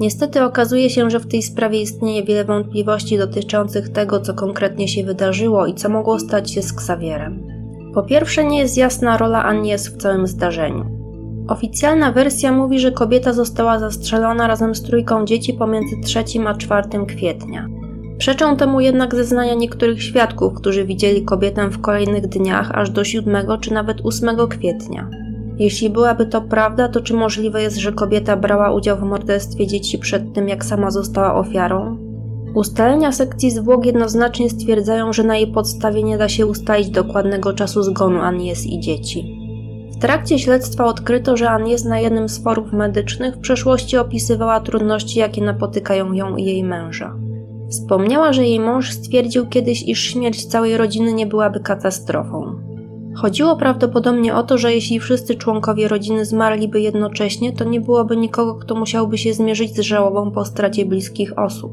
Niestety 0.00 0.42
okazuje 0.44 0.90
się, 0.90 1.10
że 1.10 1.20
w 1.20 1.26
tej 1.26 1.42
sprawie 1.42 1.80
istnieje 1.80 2.24
wiele 2.24 2.44
wątpliwości 2.44 3.18
dotyczących 3.18 3.88
tego, 3.88 4.20
co 4.20 4.34
konkretnie 4.34 4.88
się 4.88 5.04
wydarzyło 5.04 5.66
i 5.66 5.74
co 5.74 5.88
mogło 5.88 6.18
stać 6.18 6.50
się 6.50 6.62
z 6.62 6.72
Ksawierem. 6.72 7.42
Po 7.94 8.02
pierwsze, 8.02 8.44
nie 8.44 8.58
jest 8.58 8.76
jasna 8.76 9.16
rola 9.16 9.44
Agnes 9.44 9.88
w 9.88 9.96
całym 9.96 10.26
zdarzeniu. 10.26 10.84
Oficjalna 11.48 12.12
wersja 12.12 12.52
mówi, 12.52 12.78
że 12.78 12.92
kobieta 12.92 13.32
została 13.32 13.78
zastrzelona 13.78 14.46
razem 14.46 14.74
z 14.74 14.82
trójką 14.82 15.24
dzieci 15.24 15.54
pomiędzy 15.54 15.96
3 16.04 16.24
a 16.46 16.54
4 16.54 17.06
kwietnia. 17.06 17.68
Przeczą 18.18 18.56
temu 18.56 18.80
jednak 18.80 19.14
zeznania 19.14 19.54
niektórych 19.54 20.02
świadków, 20.02 20.54
którzy 20.54 20.84
widzieli 20.84 21.24
kobietę 21.24 21.68
w 21.68 21.80
kolejnych 21.80 22.26
dniach 22.26 22.70
aż 22.74 22.90
do 22.90 23.04
7 23.04 23.46
czy 23.60 23.72
nawet 23.72 23.98
8 24.04 24.48
kwietnia. 24.48 25.10
Jeśli 25.58 25.90
byłaby 25.90 26.26
to 26.26 26.40
prawda, 26.40 26.88
to 26.88 27.00
czy 27.00 27.14
możliwe 27.14 27.62
jest, 27.62 27.76
że 27.76 27.92
kobieta 27.92 28.36
brała 28.36 28.72
udział 28.72 28.96
w 28.96 29.02
morderstwie 29.02 29.66
dzieci 29.66 29.98
przed 29.98 30.32
tym, 30.34 30.48
jak 30.48 30.64
sama 30.64 30.90
została 30.90 31.34
ofiarą? 31.34 31.96
Ustalenia 32.54 33.12
sekcji 33.12 33.50
zwłok 33.50 33.86
jednoznacznie 33.86 34.50
stwierdzają, 34.50 35.12
że 35.12 35.22
na 35.22 35.36
jej 35.36 35.46
podstawie 35.46 36.02
nie 36.02 36.18
da 36.18 36.28
się 36.28 36.46
ustalić 36.46 36.90
dokładnego 36.90 37.52
czasu 37.52 37.82
zgonu 37.82 38.20
Anies 38.20 38.66
i 38.66 38.80
dzieci. 38.80 39.38
W 39.92 39.98
trakcie 39.98 40.38
śledztwa 40.38 40.84
odkryto, 40.84 41.36
że 41.36 41.50
Anies 41.50 41.84
na 41.84 42.00
jednym 42.00 42.28
z 42.28 42.42
forów 42.42 42.72
medycznych 42.72 43.34
w 43.34 43.40
przeszłości 43.40 43.96
opisywała 43.96 44.60
trudności, 44.60 45.18
jakie 45.18 45.42
napotykają 45.42 46.12
ją 46.12 46.36
i 46.36 46.44
jej 46.44 46.64
męża. 46.64 47.14
Wspomniała, 47.70 48.32
że 48.32 48.44
jej 48.44 48.60
mąż 48.60 48.92
stwierdził 48.92 49.46
kiedyś, 49.46 49.82
iż 49.82 50.00
śmierć 50.00 50.46
całej 50.46 50.76
rodziny 50.76 51.12
nie 51.12 51.26
byłaby 51.26 51.60
katastrofą. 51.60 52.61
Chodziło 53.14 53.56
prawdopodobnie 53.56 54.34
o 54.34 54.42
to, 54.42 54.58
że 54.58 54.74
jeśli 54.74 55.00
wszyscy 55.00 55.34
członkowie 55.34 55.88
rodziny 55.88 56.24
zmarliby 56.24 56.80
jednocześnie, 56.80 57.52
to 57.52 57.64
nie 57.64 57.80
byłoby 57.80 58.16
nikogo, 58.16 58.54
kto 58.54 58.74
musiałby 58.74 59.18
się 59.18 59.34
zmierzyć 59.34 59.76
z 59.76 59.80
żałobą 59.80 60.30
po 60.30 60.44
stracie 60.44 60.84
bliskich 60.86 61.38
osób. 61.38 61.72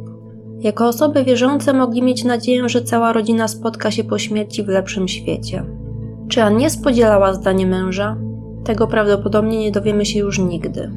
Jako 0.59 0.87
osoby 0.87 1.23
wierzące 1.23 1.73
mogli 1.73 2.01
mieć 2.01 2.23
nadzieję, 2.23 2.69
że 2.69 2.81
cała 2.81 3.13
rodzina 3.13 3.47
spotka 3.47 3.91
się 3.91 4.03
po 4.03 4.17
śmierci 4.17 4.63
w 4.63 4.67
lepszym 4.67 5.07
świecie. 5.07 5.65
Czy 6.29 6.43
Annie 6.43 6.69
spodzielała 6.69 7.33
zdanie 7.33 7.65
męża? 7.67 8.17
Tego 8.63 8.87
prawdopodobnie 8.87 9.59
nie 9.59 9.71
dowiemy 9.71 10.05
się 10.05 10.19
już 10.19 10.39
nigdy. 10.39 10.91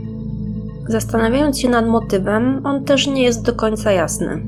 Zastanawiając 0.88 1.60
się 1.60 1.68
nad 1.68 1.86
motywem, 1.86 2.60
on 2.66 2.84
też 2.84 3.06
nie 3.06 3.22
jest 3.22 3.44
do 3.44 3.52
końca 3.52 3.92
jasny. 3.92 4.42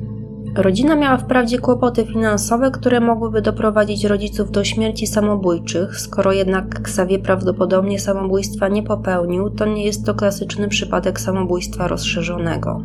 Rodzina 0.57 0.97
miała 0.97 1.17
wprawdzie 1.17 1.59
kłopoty 1.59 2.05
finansowe, 2.05 2.71
które 2.71 3.01
mogłyby 3.01 3.43
doprowadzić 3.43 4.05
rodziców 4.05 4.51
do 4.51 4.65
śmierci 4.65 5.07
samobójczych, 5.07 6.01
skoro 6.01 6.33
jednak 6.33 6.81
Xavier 6.81 7.23
prawdopodobnie 7.23 8.01
samobójstwa 8.01 8.69
nie 8.69 8.83
popełnił, 8.83 9.51
to 9.51 9.67
nie 9.67 9.85
jest 9.85 10.07
to 10.07 10.15
klasyczny 10.15 10.69
przypadek 10.69 11.21
samobójstwa 11.21 11.89
rozszerzonego. 11.89 12.83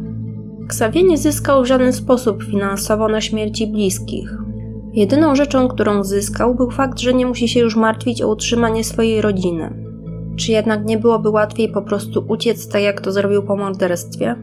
Xavier 0.66 1.06
nie 1.06 1.18
zyskał 1.18 1.64
w 1.64 1.68
żaden 1.68 1.94
sposób 1.94 2.44
finansowo 2.44 3.08
na 3.08 3.22
śmierci 3.22 3.68
bliskich. 3.68 4.38
Jedyną 4.94 5.36
rzeczą, 5.36 5.68
którą 5.68 6.04
zyskał, 6.04 6.56
był 6.56 6.72
fakt, 6.72 7.00
że 7.00 7.14
nie 7.14 7.26
musi 7.26 7.48
się 7.48 7.60
już 7.60 7.76
martwić 7.76 8.22
o 8.22 8.28
utrzymanie 8.28 8.84
swojej 8.84 9.22
rodziny. 9.22 9.84
Czy 10.36 10.52
jednak 10.52 10.86
nie 10.86 10.98
byłoby 10.98 11.30
łatwiej 11.30 11.72
po 11.72 11.82
prostu 11.82 12.26
uciec 12.28 12.68
tak, 12.68 12.82
jak 12.82 13.02
to 13.02 13.12
zrobił 13.12 13.44
po 13.44 13.56
morderstwie? 13.56 14.36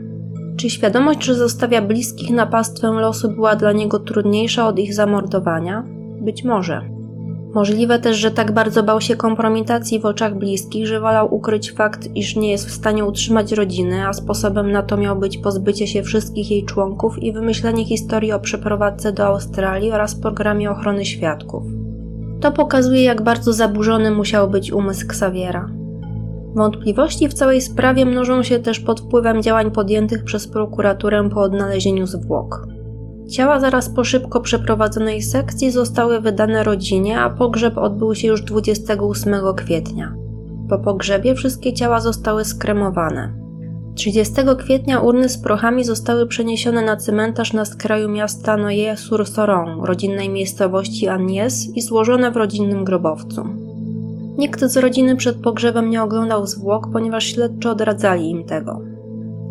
Czy 0.56 0.70
świadomość, 0.70 1.24
że 1.24 1.34
zostawia 1.34 1.82
bliskich 1.82 2.30
na 2.30 2.46
pastwę 2.46 2.88
losu 2.88 3.30
była 3.30 3.56
dla 3.56 3.72
niego 3.72 3.98
trudniejsza 3.98 4.68
od 4.68 4.78
ich 4.78 4.94
zamordowania? 4.94 5.84
Być 6.20 6.44
może. 6.44 6.80
Możliwe 7.54 7.98
też, 7.98 8.16
że 8.16 8.30
tak 8.30 8.52
bardzo 8.52 8.82
bał 8.82 9.00
się 9.00 9.16
kompromitacji 9.16 10.00
w 10.00 10.06
oczach 10.06 10.38
bliskich, 10.38 10.86
że 10.86 11.00
wolał 11.00 11.34
ukryć 11.34 11.72
fakt, 11.72 12.08
iż 12.14 12.36
nie 12.36 12.50
jest 12.50 12.66
w 12.66 12.70
stanie 12.70 13.04
utrzymać 13.04 13.52
rodziny, 13.52 14.08
a 14.08 14.12
sposobem 14.12 14.72
na 14.72 14.82
to 14.82 14.96
miał 14.96 15.18
być 15.18 15.38
pozbycie 15.38 15.86
się 15.86 16.02
wszystkich 16.02 16.50
jej 16.50 16.64
członków 16.64 17.18
i 17.18 17.32
wymyślenie 17.32 17.84
historii 17.84 18.32
o 18.32 18.40
przeprowadzce 18.40 19.12
do 19.12 19.26
Australii 19.26 19.92
oraz 19.92 20.14
programie 20.14 20.70
ochrony 20.70 21.04
świadków. 21.04 21.64
To 22.40 22.52
pokazuje, 22.52 23.02
jak 23.02 23.22
bardzo 23.22 23.52
zaburzony 23.52 24.10
musiał 24.10 24.50
być 24.50 24.72
umysł 24.72 25.04
Xaviera. 25.06 25.75
Wątpliwości 26.56 27.28
w 27.28 27.34
całej 27.34 27.60
sprawie 27.60 28.06
mnożą 28.06 28.42
się 28.42 28.58
też 28.58 28.80
pod 28.80 29.00
wpływem 29.00 29.42
działań 29.42 29.70
podjętych 29.70 30.24
przez 30.24 30.48
prokuraturę 30.48 31.28
po 31.28 31.40
odnalezieniu 31.40 32.06
zwłok. 32.06 32.66
Ciała 33.30 33.60
zaraz 33.60 33.88
po 33.88 34.04
szybko 34.04 34.40
przeprowadzonej 34.40 35.22
sekcji 35.22 35.70
zostały 35.70 36.20
wydane 36.20 36.64
rodzinie, 36.64 37.20
a 37.20 37.30
pogrzeb 37.30 37.78
odbył 37.78 38.14
się 38.14 38.28
już 38.28 38.42
28 38.42 39.34
kwietnia. 39.56 40.14
Po 40.68 40.78
pogrzebie 40.78 41.34
wszystkie 41.34 41.72
ciała 41.72 42.00
zostały 42.00 42.44
skremowane. 42.44 43.32
30 43.94 44.34
kwietnia 44.58 45.00
urny 45.00 45.28
z 45.28 45.38
prochami 45.38 45.84
zostały 45.84 46.26
przeniesione 46.26 46.82
na 46.82 46.96
cmentarz 46.96 47.52
na 47.52 47.64
skraju 47.64 48.08
miasta 48.08 48.56
Noye-sur-Soron, 48.56 49.84
rodzinnej 49.84 50.28
miejscowości 50.28 51.08
Agnies 51.08 51.76
i 51.76 51.82
złożone 51.82 52.30
w 52.30 52.36
rodzinnym 52.36 52.84
grobowcu. 52.84 53.65
Nikt 54.38 54.64
z 54.64 54.76
rodziny 54.76 55.16
przed 55.16 55.36
pogrzebem 55.36 55.90
nie 55.90 56.02
oglądał 56.02 56.46
zwłok, 56.46 56.88
ponieważ 56.92 57.24
śledczy 57.24 57.70
odradzali 57.70 58.30
im 58.30 58.44
tego. 58.44 58.80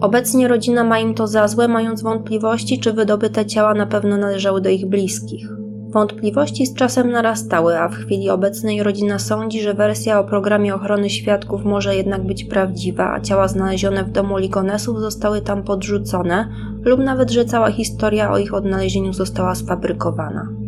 Obecnie 0.02 0.48
rodzina 0.48 0.84
ma 0.84 1.00
im 1.00 1.14
to 1.14 1.28
za 1.28 1.48
złe, 1.48 1.68
mając 1.68 2.02
wątpliwości, 2.02 2.80
czy 2.80 2.94
wydobyte 2.94 3.46
ciała 3.46 3.74
na 3.74 3.86
pewno 3.86 4.18
należały 4.18 4.62
do 4.62 4.70
ich 4.70 4.86
bliskich. 4.86 5.50
Wątpliwości 5.90 6.66
z 6.66 6.74
czasem 6.74 7.12
narastały, 7.12 7.80
a 7.80 7.90
w 7.90 7.94
chwili 7.94 8.30
obecnej 8.30 8.84
rodzina 8.84 9.20
sądzi, 9.20 9.62
że 9.62 9.74
wersja 9.74 10.20
o 10.20 10.24
programie 10.24 10.76
ochrony 10.76 11.10
świadków 11.10 11.66
może 11.66 11.96
jednak 11.96 12.24
być 12.24 12.44
prawdziwa, 12.44 13.14
a 13.14 13.22
ciała 13.22 13.48
znalezione 13.48 14.04
w 14.04 14.12
domu 14.12 14.38
Ligonesów 14.38 15.00
zostały 15.00 15.42
tam 15.42 15.64
podrzucone, 15.64 16.50
lub 16.84 17.00
nawet, 17.00 17.32
że 17.32 17.46
cała 17.46 17.72
historia 17.72 18.32
o 18.32 18.38
ich 18.38 18.54
odnalezieniu 18.54 19.14
została 19.14 19.56
sfabrykowana. 19.56 20.65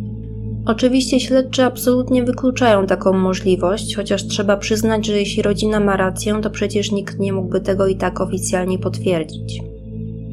Oczywiście 0.68 1.20
śledczy 1.20 1.64
absolutnie 1.64 2.24
wykluczają 2.24 2.86
taką 2.86 3.12
możliwość, 3.12 3.96
chociaż 3.96 4.26
trzeba 4.26 4.56
przyznać, 4.56 5.06
że 5.06 5.18
jeśli 5.18 5.42
rodzina 5.42 5.80
ma 5.80 5.96
rację, 5.96 6.40
to 6.42 6.50
przecież 6.50 6.92
nikt 6.92 7.18
nie 7.18 7.32
mógłby 7.32 7.60
tego 7.60 7.86
i 7.86 7.96
tak 7.96 8.20
oficjalnie 8.20 8.78
potwierdzić. 8.78 9.60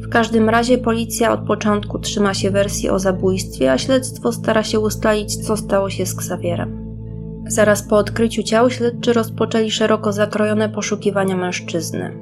W 0.02 0.10
każdym 0.10 0.50
razie 0.50 0.78
policja 0.78 1.32
od 1.32 1.40
początku 1.40 2.00
trzyma 2.00 2.34
się 2.34 2.52
wersji 2.52 2.90
o 2.90 3.00
zabójstwie, 3.00 3.72
a 3.72 3.78
śledztwo 3.78 4.32
stara 4.32 4.64
się 4.64 4.80
ustalić, 4.80 5.38
co 5.38 5.58
stało 5.58 5.90
się 5.90 6.06
z 6.06 6.16
Ksawierem. 6.16 6.86
Zaraz 7.48 7.88
po 7.88 7.98
odkryciu 7.98 8.44
ciał 8.44 8.70
śledczy 8.70 9.14
rozpoczęli 9.14 9.72
szeroko 9.72 10.14
zakrojone 10.14 10.70
poszukiwania 10.70 11.38
mężczyzny. 11.38 12.18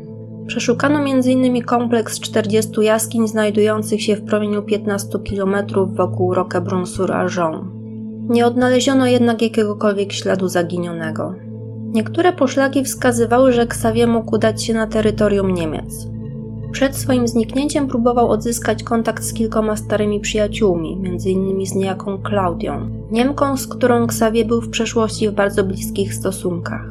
Przeszukano 0.48 1.00
m.in. 1.00 1.64
kompleks 1.64 2.20
40 2.20 2.72
jaskiń 2.82 3.28
znajdujących 3.28 4.02
się 4.02 4.16
w 4.16 4.26
promieniu 4.26 4.62
15 4.64 5.20
km 5.30 5.56
wokół 5.96 6.34
Roquebrun-sur-Argon. 6.34 7.83
Nie 8.30 8.46
odnaleziono 8.46 9.06
jednak 9.06 9.42
jakiegokolwiek 9.42 10.14
śladu 10.14 10.48
zaginionego. 10.48 11.36
Niektóre 11.94 12.34
poszlaki 12.34 12.84
wskazywały, 12.84 13.54
że 13.54 13.62
Xavier 13.62 14.08
mógł 14.08 14.36
udać 14.36 14.64
się 14.64 14.74
na 14.74 14.88
terytorium 14.88 15.54
Niemiec. 15.54 16.08
Przed 16.72 16.96
swoim 16.96 17.28
zniknięciem 17.28 17.88
próbował 17.88 18.30
odzyskać 18.30 18.84
kontakt 18.84 19.24
z 19.24 19.34
kilkoma 19.34 19.76
starymi 19.76 20.20
przyjaciółmi, 20.20 21.02
m.in. 21.06 21.66
z 21.66 21.76
niejaką 21.76 22.18
Klaudią, 22.18 22.90
Niemką, 23.12 23.58
z 23.58 23.68
którą 23.68 24.04
Xavier 24.04 24.48
był 24.48 24.62
w 24.62 24.70
przeszłości 24.70 25.30
w 25.30 25.34
bardzo 25.34 25.64
bliskich 25.64 26.14
stosunkach. 26.14 26.86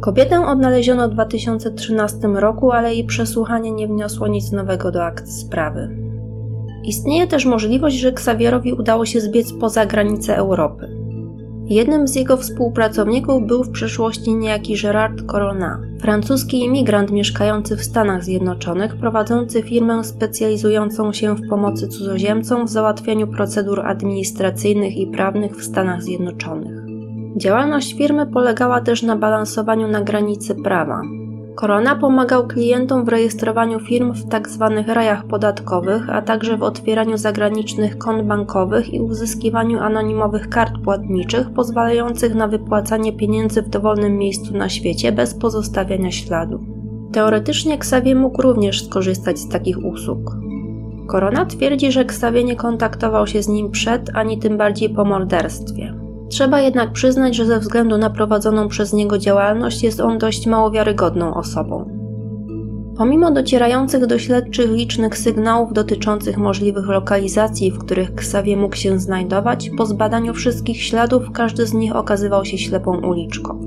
Kobietę 0.00 0.46
odnaleziono 0.46 1.08
w 1.08 1.12
2013 1.12 2.18
roku, 2.34 2.72
ale 2.72 2.94
jej 2.94 3.04
przesłuchanie 3.04 3.72
nie 3.72 3.88
wniosło 3.88 4.28
nic 4.28 4.52
nowego 4.52 4.90
do 4.90 5.04
akt 5.04 5.28
sprawy. 5.28 6.01
Istnieje 6.84 7.26
też 7.26 7.46
możliwość, 7.46 7.96
że 7.96 8.08
Xavierowi 8.08 8.72
udało 8.72 9.06
się 9.06 9.20
zbiec 9.20 9.52
poza 9.52 9.86
granice 9.86 10.36
Europy. 10.36 11.02
Jednym 11.66 12.08
z 12.08 12.14
jego 12.14 12.36
współpracowników 12.36 13.46
był 13.46 13.64
w 13.64 13.70
przeszłości 13.70 14.34
niejaki 14.34 14.76
Gerard 14.82 15.22
Corona, 15.22 15.80
francuski 16.00 16.60
imigrant 16.60 17.10
mieszkający 17.10 17.76
w 17.76 17.84
Stanach 17.84 18.24
Zjednoczonych, 18.24 18.96
prowadzący 18.96 19.62
firmę 19.62 20.04
specjalizującą 20.04 21.12
się 21.12 21.36
w 21.36 21.48
pomocy 21.48 21.88
cudzoziemcom 21.88 22.66
w 22.66 22.70
załatwianiu 22.70 23.26
procedur 23.26 23.80
administracyjnych 23.80 24.96
i 24.96 25.06
prawnych 25.06 25.56
w 25.56 25.64
Stanach 25.64 26.02
Zjednoczonych. 26.02 26.82
Działalność 27.36 27.94
firmy 27.94 28.26
polegała 28.26 28.80
też 28.80 29.02
na 29.02 29.16
balansowaniu 29.16 29.88
na 29.88 30.00
granicy 30.00 30.54
prawa, 30.54 31.02
Korona 31.54 31.96
pomagał 31.96 32.46
klientom 32.46 33.04
w 33.04 33.08
rejestrowaniu 33.08 33.80
firm 33.80 34.12
w 34.12 34.28
tzw. 34.28 34.82
Tak 34.86 34.96
rajach 34.96 35.24
podatkowych, 35.24 36.10
a 36.10 36.22
także 36.22 36.56
w 36.56 36.62
otwieraniu 36.62 37.16
zagranicznych 37.16 37.98
kont 37.98 38.22
bankowych 38.22 38.94
i 38.94 39.00
uzyskiwaniu 39.00 39.78
anonimowych 39.78 40.48
kart 40.48 40.72
płatniczych 40.84 41.50
pozwalających 41.50 42.34
na 42.34 42.48
wypłacanie 42.48 43.12
pieniędzy 43.12 43.62
w 43.62 43.68
dowolnym 43.68 44.18
miejscu 44.18 44.56
na 44.56 44.68
świecie 44.68 45.12
bez 45.12 45.34
pozostawiania 45.34 46.10
śladu. 46.10 46.60
Teoretycznie 47.12 47.74
Xavier 47.74 48.16
mógł 48.16 48.42
również 48.42 48.84
skorzystać 48.84 49.38
z 49.38 49.48
takich 49.48 49.84
usług. 49.84 50.36
Korona 51.06 51.46
twierdzi, 51.46 51.92
że 51.92 52.00
Xavier 52.00 52.44
nie 52.44 52.56
kontaktował 52.56 53.26
się 53.26 53.42
z 53.42 53.48
nim 53.48 53.70
przed 53.70 54.10
ani 54.14 54.38
tym 54.38 54.56
bardziej 54.56 54.90
po 54.90 55.04
morderstwie. 55.04 56.01
Trzeba 56.32 56.60
jednak 56.60 56.92
przyznać, 56.92 57.36
że 57.36 57.46
ze 57.46 57.58
względu 57.58 57.98
na 57.98 58.10
prowadzoną 58.10 58.68
przez 58.68 58.92
niego 58.92 59.18
działalność 59.18 59.82
jest 59.82 60.00
on 60.00 60.18
dość 60.18 60.46
mało 60.46 60.70
wiarygodną 60.70 61.34
osobą. 61.34 61.90
Pomimo 62.96 63.30
docierających 63.30 64.06
do 64.06 64.18
śledczych 64.18 64.70
licznych 64.70 65.18
sygnałów 65.18 65.72
dotyczących 65.72 66.38
możliwych 66.38 66.88
lokalizacji, 66.88 67.70
w 67.70 67.78
których 67.78 68.10
Xavier 68.10 68.58
mógł 68.58 68.76
się 68.76 68.98
znajdować, 68.98 69.70
po 69.78 69.86
zbadaniu 69.86 70.34
wszystkich 70.34 70.82
śladów 70.82 71.22
każdy 71.32 71.66
z 71.66 71.74
nich 71.74 71.96
okazywał 71.96 72.44
się 72.44 72.58
ślepą 72.58 73.00
uliczką. 73.00 73.60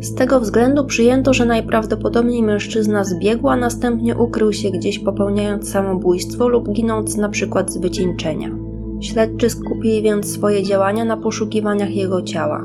Z 0.00 0.14
tego 0.14 0.40
względu 0.40 0.84
przyjęto, 0.84 1.34
że 1.34 1.46
najprawdopodobniej 1.46 2.42
mężczyzna 2.42 3.04
zbiegł, 3.04 3.48
a 3.48 3.56
następnie 3.56 4.16
ukrył 4.16 4.52
się 4.52 4.70
gdzieś 4.70 4.98
popełniając 4.98 5.70
samobójstwo 5.70 6.48
lub 6.48 6.72
ginąc 6.72 7.16
przykład 7.28 7.72
z 7.72 7.78
wycieńczenia. 7.78 8.65
Śledczy 9.00 9.50
skupili 9.50 10.02
więc 10.02 10.32
swoje 10.32 10.62
działania 10.62 11.04
na 11.04 11.16
poszukiwaniach 11.16 11.90
jego 11.90 12.22
ciała. 12.22 12.64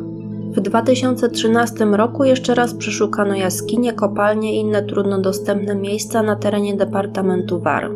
W 0.52 0.62
2013 0.62 1.86
roku 1.86 2.24
jeszcze 2.24 2.56
raz 2.56 2.74
przeszukano 2.74 3.36
jaskinie, 3.36 3.94
kopalnie 3.94 4.56
i 4.56 4.60
inne 4.60 4.84
trudno 4.84 5.22
dostępne 5.22 5.76
miejsca 5.76 6.24
na 6.24 6.36
terenie 6.36 6.78
departamentu 6.78 7.60
Var. 7.60 7.90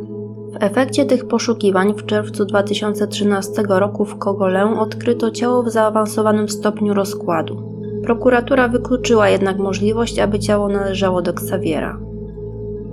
W 0.52 0.64
efekcie 0.64 1.06
tych 1.06 1.28
poszukiwań 1.28 1.94
w 1.94 2.06
czerwcu 2.06 2.46
2013 2.46 3.64
roku 3.70 4.06
w 4.06 4.18
Kogolę 4.18 4.80
odkryto 4.80 5.32
ciało 5.32 5.64
w 5.64 5.70
zaawansowanym 5.70 6.50
stopniu 6.50 6.94
rozkładu. 6.94 7.76
Prokuratura 8.04 8.68
wykluczyła 8.68 9.30
jednak 9.30 9.58
możliwość, 9.58 10.20
aby 10.20 10.40
ciało 10.40 10.70
należało 10.70 11.22
do 11.22 11.32
Xaviera. 11.32 12.00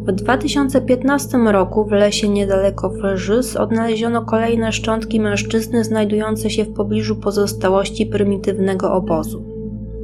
W 0.06 0.12
2015 0.12 1.38
roku 1.38 1.84
w 1.84 1.90
lesie 1.90 2.28
niedaleko 2.28 2.88
Fréjus 2.88 3.56
odnaleziono 3.56 4.22
kolejne 4.22 4.72
szczątki 4.72 5.20
mężczyzny 5.20 5.84
znajdujące 5.84 6.50
się 6.50 6.64
w 6.64 6.72
pobliżu 6.72 7.16
pozostałości 7.16 8.06
prymitywnego 8.06 8.92
obozu. 8.92 9.44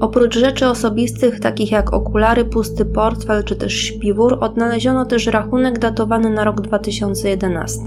Oprócz 0.00 0.38
rzeczy 0.38 0.66
osobistych, 0.66 1.40
takich 1.40 1.72
jak 1.72 1.94
okulary, 1.94 2.44
pusty 2.44 2.84
portfel 2.84 3.44
czy 3.44 3.56
też 3.56 3.72
śpiwór, 3.72 4.38
odnaleziono 4.40 5.04
też 5.04 5.26
rachunek 5.26 5.78
datowany 5.78 6.30
na 6.30 6.44
rok 6.44 6.60
2011. 6.60 7.80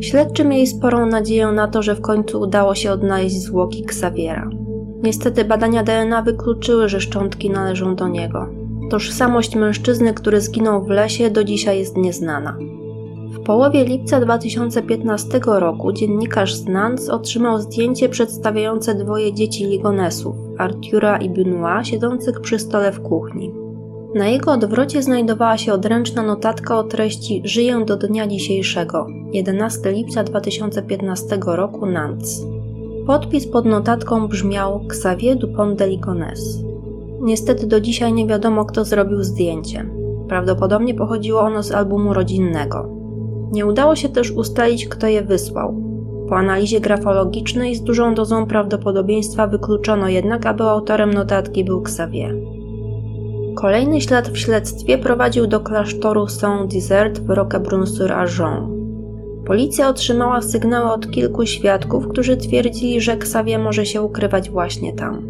Śledczy 0.00 0.44
mieli 0.44 0.66
sporą 0.66 1.06
nadzieję 1.06 1.46
na 1.46 1.68
to, 1.68 1.82
że 1.82 1.94
w 1.94 2.00
końcu 2.00 2.40
udało 2.40 2.74
się 2.74 2.92
odnaleźć 2.92 3.42
zwłoki 3.42 3.84
Xaviera. 3.84 4.50
Niestety 5.02 5.44
badania 5.44 5.82
DNA 5.82 6.22
wykluczyły, 6.22 6.88
że 6.88 7.00
szczątki 7.00 7.50
należą 7.50 7.94
do 7.94 8.08
niego. 8.08 8.63
Tożsamość 8.90 9.56
mężczyzny, 9.56 10.14
który 10.14 10.40
zginął 10.40 10.84
w 10.84 10.88
lesie, 10.88 11.30
do 11.30 11.44
dzisiaj 11.44 11.78
jest 11.78 11.96
nieznana. 11.96 12.58
W 13.30 13.40
połowie 13.40 13.84
lipca 13.84 14.20
2015 14.20 15.40
roku 15.46 15.92
dziennikarz 15.92 16.54
z 16.54 16.66
Nantes 16.66 17.08
otrzymał 17.08 17.60
zdjęcie 17.60 18.08
przedstawiające 18.08 18.94
dwoje 18.94 19.32
dzieci 19.32 19.66
Ligonesów, 19.66 20.36
Artura 20.58 21.16
i 21.16 21.30
Benoit, 21.30 21.86
siedzących 21.86 22.40
przy 22.40 22.58
stole 22.58 22.92
w 22.92 23.00
kuchni. 23.00 23.54
Na 24.14 24.28
jego 24.28 24.52
odwrocie 24.52 25.02
znajdowała 25.02 25.58
się 25.58 25.72
odręczna 25.72 26.22
notatka 26.22 26.78
o 26.78 26.84
treści 26.84 27.42
Żyję 27.44 27.84
do 27.86 27.96
dnia 27.96 28.26
dzisiejszego, 28.26 29.06
11 29.32 29.92
lipca 29.92 30.24
2015 30.24 31.38
roku 31.46 31.86
Nantes. 31.86 32.46
Podpis 33.06 33.46
pod 33.46 33.64
notatką 33.64 34.28
brzmiał 34.28 34.80
Xavier 34.86 35.36
Dupont 35.36 35.78
de 35.78 35.88
Ligonnès. 35.88 36.73
Niestety 37.20 37.66
do 37.66 37.80
dzisiaj 37.80 38.12
nie 38.12 38.26
wiadomo, 38.26 38.64
kto 38.64 38.84
zrobił 38.84 39.22
zdjęcie. 39.22 39.90
Prawdopodobnie 40.28 40.94
pochodziło 40.94 41.40
ono 41.40 41.62
z 41.62 41.72
albumu 41.72 42.14
rodzinnego. 42.14 42.88
Nie 43.52 43.66
udało 43.66 43.96
się 43.96 44.08
też 44.08 44.30
ustalić, 44.30 44.88
kto 44.88 45.06
je 45.06 45.22
wysłał. 45.22 45.84
Po 46.28 46.36
analizie 46.36 46.80
grafologicznej 46.80 47.74
z 47.74 47.82
dużą 47.82 48.14
dozą 48.14 48.46
prawdopodobieństwa 48.46 49.46
wykluczono 49.46 50.08
jednak, 50.08 50.46
aby 50.46 50.64
autorem 50.64 51.14
notatki 51.14 51.64
był 51.64 51.80
Xavier. 51.80 52.34
Kolejny 53.54 54.00
ślad 54.00 54.28
w 54.28 54.38
śledztwie 54.38 54.98
prowadził 54.98 55.46
do 55.46 55.60
klasztoru 55.60 56.26
Saint-Desert 56.28 57.20
w 57.20 57.30
Roquebrune-sur-Argent. 57.30 58.68
Policja 59.46 59.88
otrzymała 59.88 60.42
sygnały 60.42 60.92
od 60.92 61.10
kilku 61.10 61.46
świadków, 61.46 62.08
którzy 62.08 62.36
twierdzili, 62.36 63.00
że 63.00 63.12
Xavier 63.12 63.60
może 63.60 63.86
się 63.86 64.02
ukrywać 64.02 64.50
właśnie 64.50 64.92
tam. 64.92 65.22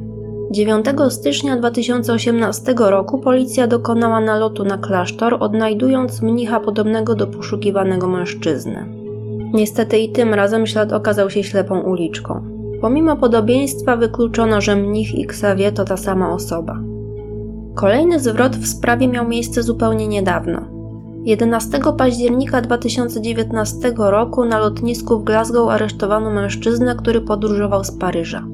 9 0.54 0.86
stycznia 1.08 1.56
2018 1.56 2.74
roku 2.78 3.18
policja 3.18 3.66
dokonała 3.66 4.20
nalotu 4.20 4.64
na 4.64 4.78
klasztor, 4.78 5.36
odnajdując 5.40 6.22
mnicha 6.22 6.60
podobnego 6.60 7.14
do 7.14 7.26
poszukiwanego 7.26 8.08
mężczyzny. 8.08 8.86
Niestety 9.54 9.98
i 9.98 10.12
tym 10.12 10.34
razem 10.34 10.66
ślad 10.66 10.92
okazał 10.92 11.30
się 11.30 11.44
ślepą 11.44 11.80
uliczką. 11.80 12.42
Pomimo 12.80 13.16
podobieństwa 13.16 13.96
wykluczono, 13.96 14.60
że 14.60 14.76
mnich 14.76 15.14
i 15.14 15.24
Xavier 15.24 15.74
to 15.74 15.84
ta 15.84 15.96
sama 15.96 16.34
osoba. 16.34 16.78
Kolejny 17.74 18.20
zwrot 18.20 18.56
w 18.56 18.66
sprawie 18.66 19.08
miał 19.08 19.28
miejsce 19.28 19.62
zupełnie 19.62 20.08
niedawno. 20.08 20.60
11 21.24 21.80
października 21.98 22.60
2019 22.60 23.92
roku 23.96 24.44
na 24.44 24.58
lotnisku 24.58 25.18
w 25.18 25.24
Glasgow 25.24 25.70
aresztowano 25.70 26.30
mężczyznę, 26.30 26.94
który 26.96 27.20
podróżował 27.20 27.84
z 27.84 27.90
Paryża. 27.90 28.53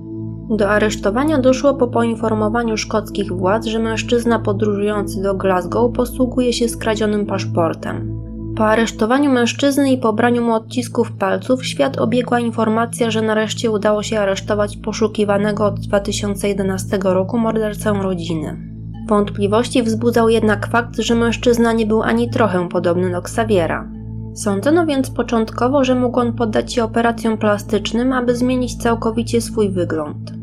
Do 0.51 0.71
aresztowania 0.71 1.39
doszło 1.39 1.75
po 1.75 1.89
poinformowaniu 1.89 2.77
szkockich 2.77 3.33
władz, 3.33 3.67
że 3.67 3.79
mężczyzna 3.79 4.39
podróżujący 4.39 5.23
do 5.23 5.35
Glasgow 5.35 5.93
posługuje 5.93 6.53
się 6.53 6.69
skradzionym 6.69 7.27
paszportem. 7.27 8.21
Po 8.57 8.65
aresztowaniu 8.65 9.31
mężczyzny 9.31 9.93
i 9.93 9.99
pobraniu 9.99 10.43
mu 10.43 10.55
odcisków 10.55 11.13
palców, 11.13 11.67
świat 11.67 11.99
obiegła 11.99 12.41
informacja, 12.41 13.11
że 13.11 13.23
nareszcie 13.23 13.71
udało 13.71 14.03
się 14.03 14.21
aresztować 14.21 14.77
poszukiwanego 14.77 15.67
od 15.67 15.81
2011 15.81 16.99
roku 17.03 17.39
mordercę 17.39 17.93
rodziny. 18.03 18.57
Wątpliwości 19.09 19.83
wzbudzał 19.83 20.29
jednak 20.29 20.67
fakt, 20.67 20.97
że 20.97 21.15
mężczyzna 21.15 21.73
nie 21.73 21.87
był 21.87 22.03
ani 22.03 22.31
trochę 22.31 22.69
podobny 22.69 23.11
do 23.11 23.19
Xaviera. 23.19 23.89
Sądzono 24.35 24.87
więc 24.87 25.11
początkowo, 25.11 25.85
że 25.85 25.95
mógł 25.95 26.21
on 26.21 26.33
poddać 26.33 26.75
się 26.75 26.85
operacjom 26.85 27.39
plastycznym, 27.39 28.13
aby 28.13 28.37
zmienić 28.37 28.77
całkowicie 28.77 29.41
swój 29.41 29.71
wygląd. 29.71 30.40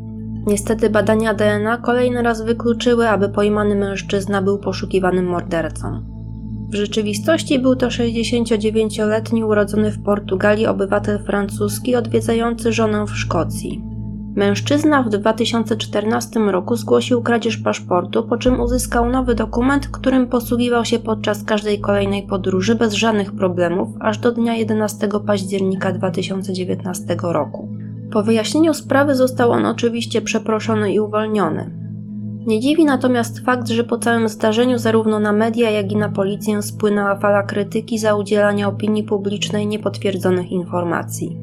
Niestety 0.48 0.90
badania 0.90 1.34
DNA 1.34 1.78
kolejny 1.78 2.22
raz 2.22 2.42
wykluczyły, 2.42 3.10
aby 3.10 3.30
pojmany 3.30 3.76
mężczyzna 3.76 4.42
był 4.42 4.60
poszukiwanym 4.60 5.26
mordercą. 5.26 6.02
W 6.70 6.76
rzeczywistości 6.76 7.60
był 7.60 7.76
to 7.76 7.88
69-letni 7.88 9.44
urodzony 9.44 9.92
w 9.92 10.04
Portugalii 10.04 10.68
obywatel 10.68 11.24
francuski 11.24 11.96
odwiedzający 11.96 12.74
żonę 12.74 13.06
w 13.06 13.18
Szkocji. 13.18 13.84
Mężczyzna 14.36 15.04
w 15.04 15.10
2014 15.10 16.40
roku 16.40 16.76
zgłosił 16.76 17.22
kradzież 17.22 17.58
paszportu, 17.58 18.24
po 18.24 18.38
czym 18.38 18.60
uzyskał 18.60 19.10
nowy 19.10 19.36
dokument, 19.36 19.88
którym 19.88 20.28
posługiwał 20.28 20.86
się 20.86 21.00
podczas 21.00 21.44
każdej 21.44 21.80
kolejnej 21.80 22.28
podróży 22.28 22.76
bez 22.76 22.94
żadnych 22.94 23.36
problemów, 23.36 23.90
aż 24.00 24.18
do 24.18 24.32
dnia 24.32 24.56
11 24.56 25.10
października 25.26 25.92
2019 25.92 27.18
roku. 27.22 27.87
Po 28.12 28.24
wyjaśnieniu 28.24 28.74
sprawy 28.74 29.15
został 29.15 29.52
on 29.52 29.65
oczywiście 29.65 30.22
przeproszony 30.22 30.93
i 30.93 31.00
uwolniony. 31.00 31.72
Nie 32.48 32.60
dziwi 32.60 32.86
natomiast 32.86 33.39
fakt, 33.39 33.67
że 33.67 33.84
po 33.84 33.98
całym 33.98 34.30
zdarzeniu 34.30 34.78
zarówno 34.78 35.20
na 35.20 35.34
media, 35.34 35.70
jak 35.70 35.91
i 35.91 35.96
na 35.96 36.10
policję 36.10 36.62
spłynęła 36.62 37.15
fala 37.15 37.43
krytyki 37.43 38.00
za 38.00 38.15
udzielanie 38.15 38.67
opinii 38.67 39.04
publicznej 39.04 39.67
niepotwierdzonych 39.67 40.52
informacji. 40.52 41.38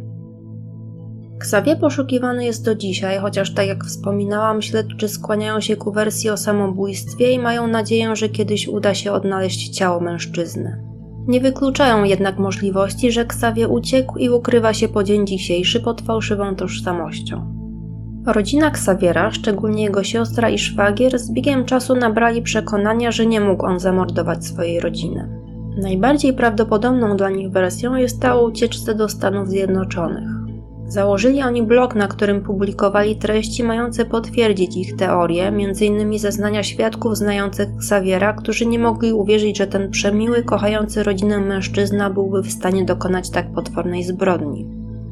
Xavier 1.37 1.79
poszukiwany 1.79 2.45
jest 2.45 2.65
do 2.65 2.75
dzisiaj, 2.75 3.19
chociaż 3.19 3.55
tak 3.55 3.67
jak 3.67 3.85
wspominałam, 3.85 4.63
śledczy 4.63 5.09
skłaniają 5.09 5.61
się 5.61 5.77
ku 5.77 5.93
wersji 5.93 6.31
o 6.31 6.37
samobójstwie 6.37 7.33
i 7.33 7.39
mają 7.39 7.67
nadzieję, 7.67 8.17
że 8.17 8.29
kiedyś 8.29 8.69
uda 8.69 8.95
się 8.95 9.13
odnaleźć 9.13 9.69
ciało 9.69 10.01
mężczyzny. 10.01 10.94
Nie 11.27 11.41
wykluczają 11.41 12.05
jednak 12.05 12.39
możliwości, 12.39 13.13
że 13.13 13.25
Ksawie 13.25 13.69
uciekł 13.69 14.19
i 14.19 14.31
ukrywa 14.31 14.73
się 14.73 14.89
po 14.89 15.05
dzień 15.05 15.27
dzisiejszy 15.27 15.81
pod 15.81 16.01
fałszywą 16.01 16.55
tożsamością. 16.57 17.55
Rodzina 18.27 18.71
Ksawiera, 18.71 19.31
szczególnie 19.31 19.83
jego 19.83 20.05
siostra 20.05 20.51
i 20.51 20.59
szwagier, 20.59 21.19
z 21.19 21.33
biegiem 21.33 21.65
czasu 21.65 21.97
nabrali 21.97 22.43
przekonania, 22.43 23.13
że 23.13 23.27
nie 23.27 23.41
mógł 23.41 23.67
on 23.67 23.81
zamordować 23.81 24.47
swojej 24.47 24.81
rodziny. 24.81 25.29
Najbardziej 25.83 26.33
prawdopodobną 26.33 27.17
dla 27.17 27.31
nich 27.31 27.51
wersją 27.51 27.95
jest 27.95 28.21
ta 28.21 28.37
ucieczce 28.41 28.95
do 28.95 29.09
Stanów 29.09 29.49
Zjednoczonych. 29.49 30.34
Założyli 30.89 31.43
oni 31.43 31.63
blog, 31.63 31.95
na 31.95 32.09
którym 32.09 32.41
publikowali 32.41 33.17
treści 33.17 33.65
mające 33.65 34.05
potwierdzić 34.05 34.77
ich 34.77 34.97
teorie, 34.97 35.47
m.in. 35.47 36.19
zeznania 36.19 36.63
świadków 36.63 37.17
znających 37.17 37.69
Xaviera, 37.77 38.33
którzy 38.33 38.67
nie 38.67 38.79
mogli 38.79 39.13
uwierzyć, 39.13 39.59
że 39.59 39.67
ten 39.67 39.91
przemiły, 39.91 40.43
kochający 40.43 41.03
rodzinę 41.03 41.41
mężczyzna 41.41 42.11
byłby 42.11 42.43
w 42.43 42.53
stanie 42.53 42.85
dokonać 42.85 43.31
tak 43.31 43.53
potwornej 43.53 44.03
zbrodni. 44.03 44.67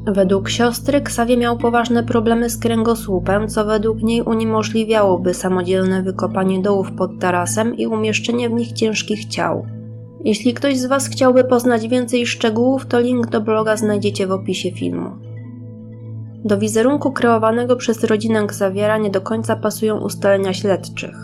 Według 0.07 0.49
siostry 0.49 0.97
Xavier 0.97 1.37
miał 1.37 1.57
poważne 1.57 2.03
problemy 2.03 2.49
z 2.49 2.57
kręgosłupem, 2.57 3.47
co 3.47 3.65
według 3.65 4.03
niej 4.03 4.21
uniemożliwiałoby 4.21 5.33
samodzielne 5.33 6.03
wykopanie 6.03 6.61
dołów 6.61 6.91
pod 6.91 7.19
tarasem 7.19 7.77
i 7.77 7.87
umieszczenie 7.87 8.49
w 8.49 8.53
nich 8.53 8.71
ciężkich 8.71 9.25
ciał. 9.25 9.65
Jeśli 10.23 10.53
ktoś 10.53 10.77
z 10.77 10.85
Was 10.85 11.07
chciałby 11.07 11.43
poznać 11.43 11.87
więcej 11.87 12.25
szczegółów, 12.25 12.85
to 12.85 12.99
link 12.99 13.27
do 13.27 13.41
bloga 13.41 13.77
znajdziecie 13.77 14.27
w 14.27 14.31
opisie 14.31 14.71
filmu. 14.71 15.22
Do 16.45 16.57
wizerunku 16.57 17.11
kreowanego 17.11 17.75
przez 17.75 18.03
rodzinę 18.03 18.39
Xaviera 18.39 18.97
nie 18.97 19.09
do 19.09 19.21
końca 19.21 19.55
pasują 19.55 19.99
ustalenia 19.99 20.53
śledczych. 20.53 21.15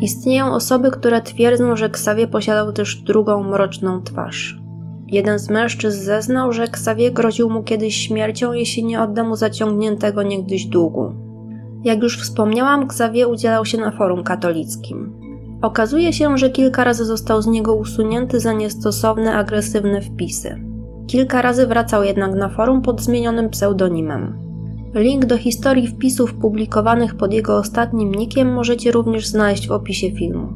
Istnieją 0.00 0.54
osoby, 0.54 0.90
które 0.90 1.20
twierdzą, 1.20 1.76
że 1.76 1.86
Xavier 1.86 2.30
posiadał 2.30 2.72
też 2.72 2.96
drugą 2.96 3.42
mroczną 3.42 4.02
twarz. 4.02 4.60
Jeden 5.08 5.38
z 5.38 5.50
mężczyzn 5.50 6.04
zeznał, 6.04 6.52
że 6.52 6.62
Xavier 6.62 7.12
groził 7.12 7.50
mu 7.50 7.62
kiedyś 7.62 7.96
śmiercią, 7.96 8.52
jeśli 8.52 8.84
nie 8.84 9.02
odda 9.02 9.24
mu 9.24 9.36
zaciągniętego 9.36 10.22
niegdyś 10.22 10.66
długu. 10.66 11.14
Jak 11.84 12.02
już 12.02 12.18
wspomniałam, 12.20 12.82
Xavier 12.82 13.28
udzielał 13.28 13.66
się 13.66 13.78
na 13.78 13.90
forum 13.90 14.24
katolickim. 14.24 15.12
Okazuje 15.62 16.12
się, 16.12 16.38
że 16.38 16.50
kilka 16.50 16.84
razy 16.84 17.04
został 17.04 17.42
z 17.42 17.46
niego 17.46 17.74
usunięty 17.74 18.40
za 18.40 18.52
niestosowne, 18.52 19.34
agresywne 19.34 20.00
wpisy. 20.00 20.71
Kilka 21.12 21.42
razy 21.42 21.66
wracał 21.66 22.04
jednak 22.04 22.34
na 22.34 22.48
forum 22.48 22.82
pod 22.82 23.00
zmienionym 23.00 23.50
pseudonimem. 23.50 24.38
Link 24.94 25.24
do 25.24 25.38
historii 25.38 25.88
wpisów 25.88 26.34
publikowanych 26.34 27.14
pod 27.14 27.32
jego 27.32 27.56
ostatnim 27.56 28.14
nickiem 28.14 28.52
możecie 28.52 28.92
również 28.92 29.26
znaleźć 29.26 29.68
w 29.68 29.72
opisie 29.72 30.10
filmu. 30.10 30.52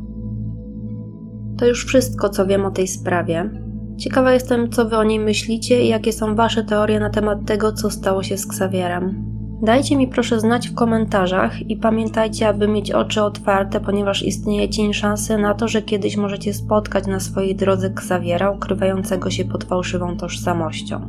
To 1.58 1.66
już 1.66 1.86
wszystko, 1.86 2.28
co 2.28 2.46
wiem 2.46 2.66
o 2.66 2.70
tej 2.70 2.88
sprawie. 2.88 3.50
Ciekawa 3.98 4.32
jestem, 4.32 4.70
co 4.70 4.84
wy 4.84 4.96
o 4.96 5.04
niej 5.04 5.20
myślicie 5.20 5.84
i 5.84 5.88
jakie 5.88 6.12
są 6.12 6.34
wasze 6.34 6.64
teorie 6.64 7.00
na 7.00 7.10
temat 7.10 7.38
tego, 7.46 7.72
co 7.72 7.90
stało 7.90 8.22
się 8.22 8.38
z 8.38 8.46
Xavierem. 8.46 9.35
Dajcie 9.62 9.96
mi 9.96 10.08
proszę 10.08 10.40
znać 10.40 10.68
w 10.68 10.74
komentarzach 10.74 11.70
i 11.70 11.76
pamiętajcie, 11.76 12.48
aby 12.48 12.68
mieć 12.68 12.90
oczy 12.92 13.22
otwarte, 13.22 13.80
ponieważ 13.80 14.22
istnieje 14.22 14.68
cień 14.68 14.94
szansy 14.94 15.38
na 15.38 15.54
to, 15.54 15.68
że 15.68 15.82
kiedyś 15.82 16.16
możecie 16.16 16.54
spotkać 16.54 17.06
na 17.06 17.20
swojej 17.20 17.56
drodze 17.56 17.86
Xaviera 17.86 18.50
ukrywającego 18.50 19.30
się 19.30 19.44
pod 19.44 19.64
fałszywą 19.64 20.16
tożsamością. 20.16 21.08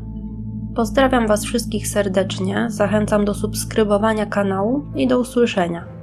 Pozdrawiam 0.75 1.27
Was 1.27 1.45
wszystkich 1.45 1.87
serdecznie, 1.87 2.65
zachęcam 2.69 3.25
do 3.25 3.33
subskrybowania 3.33 4.25
kanału 4.25 4.85
i 4.95 5.07
do 5.07 5.19
usłyszenia. 5.19 5.96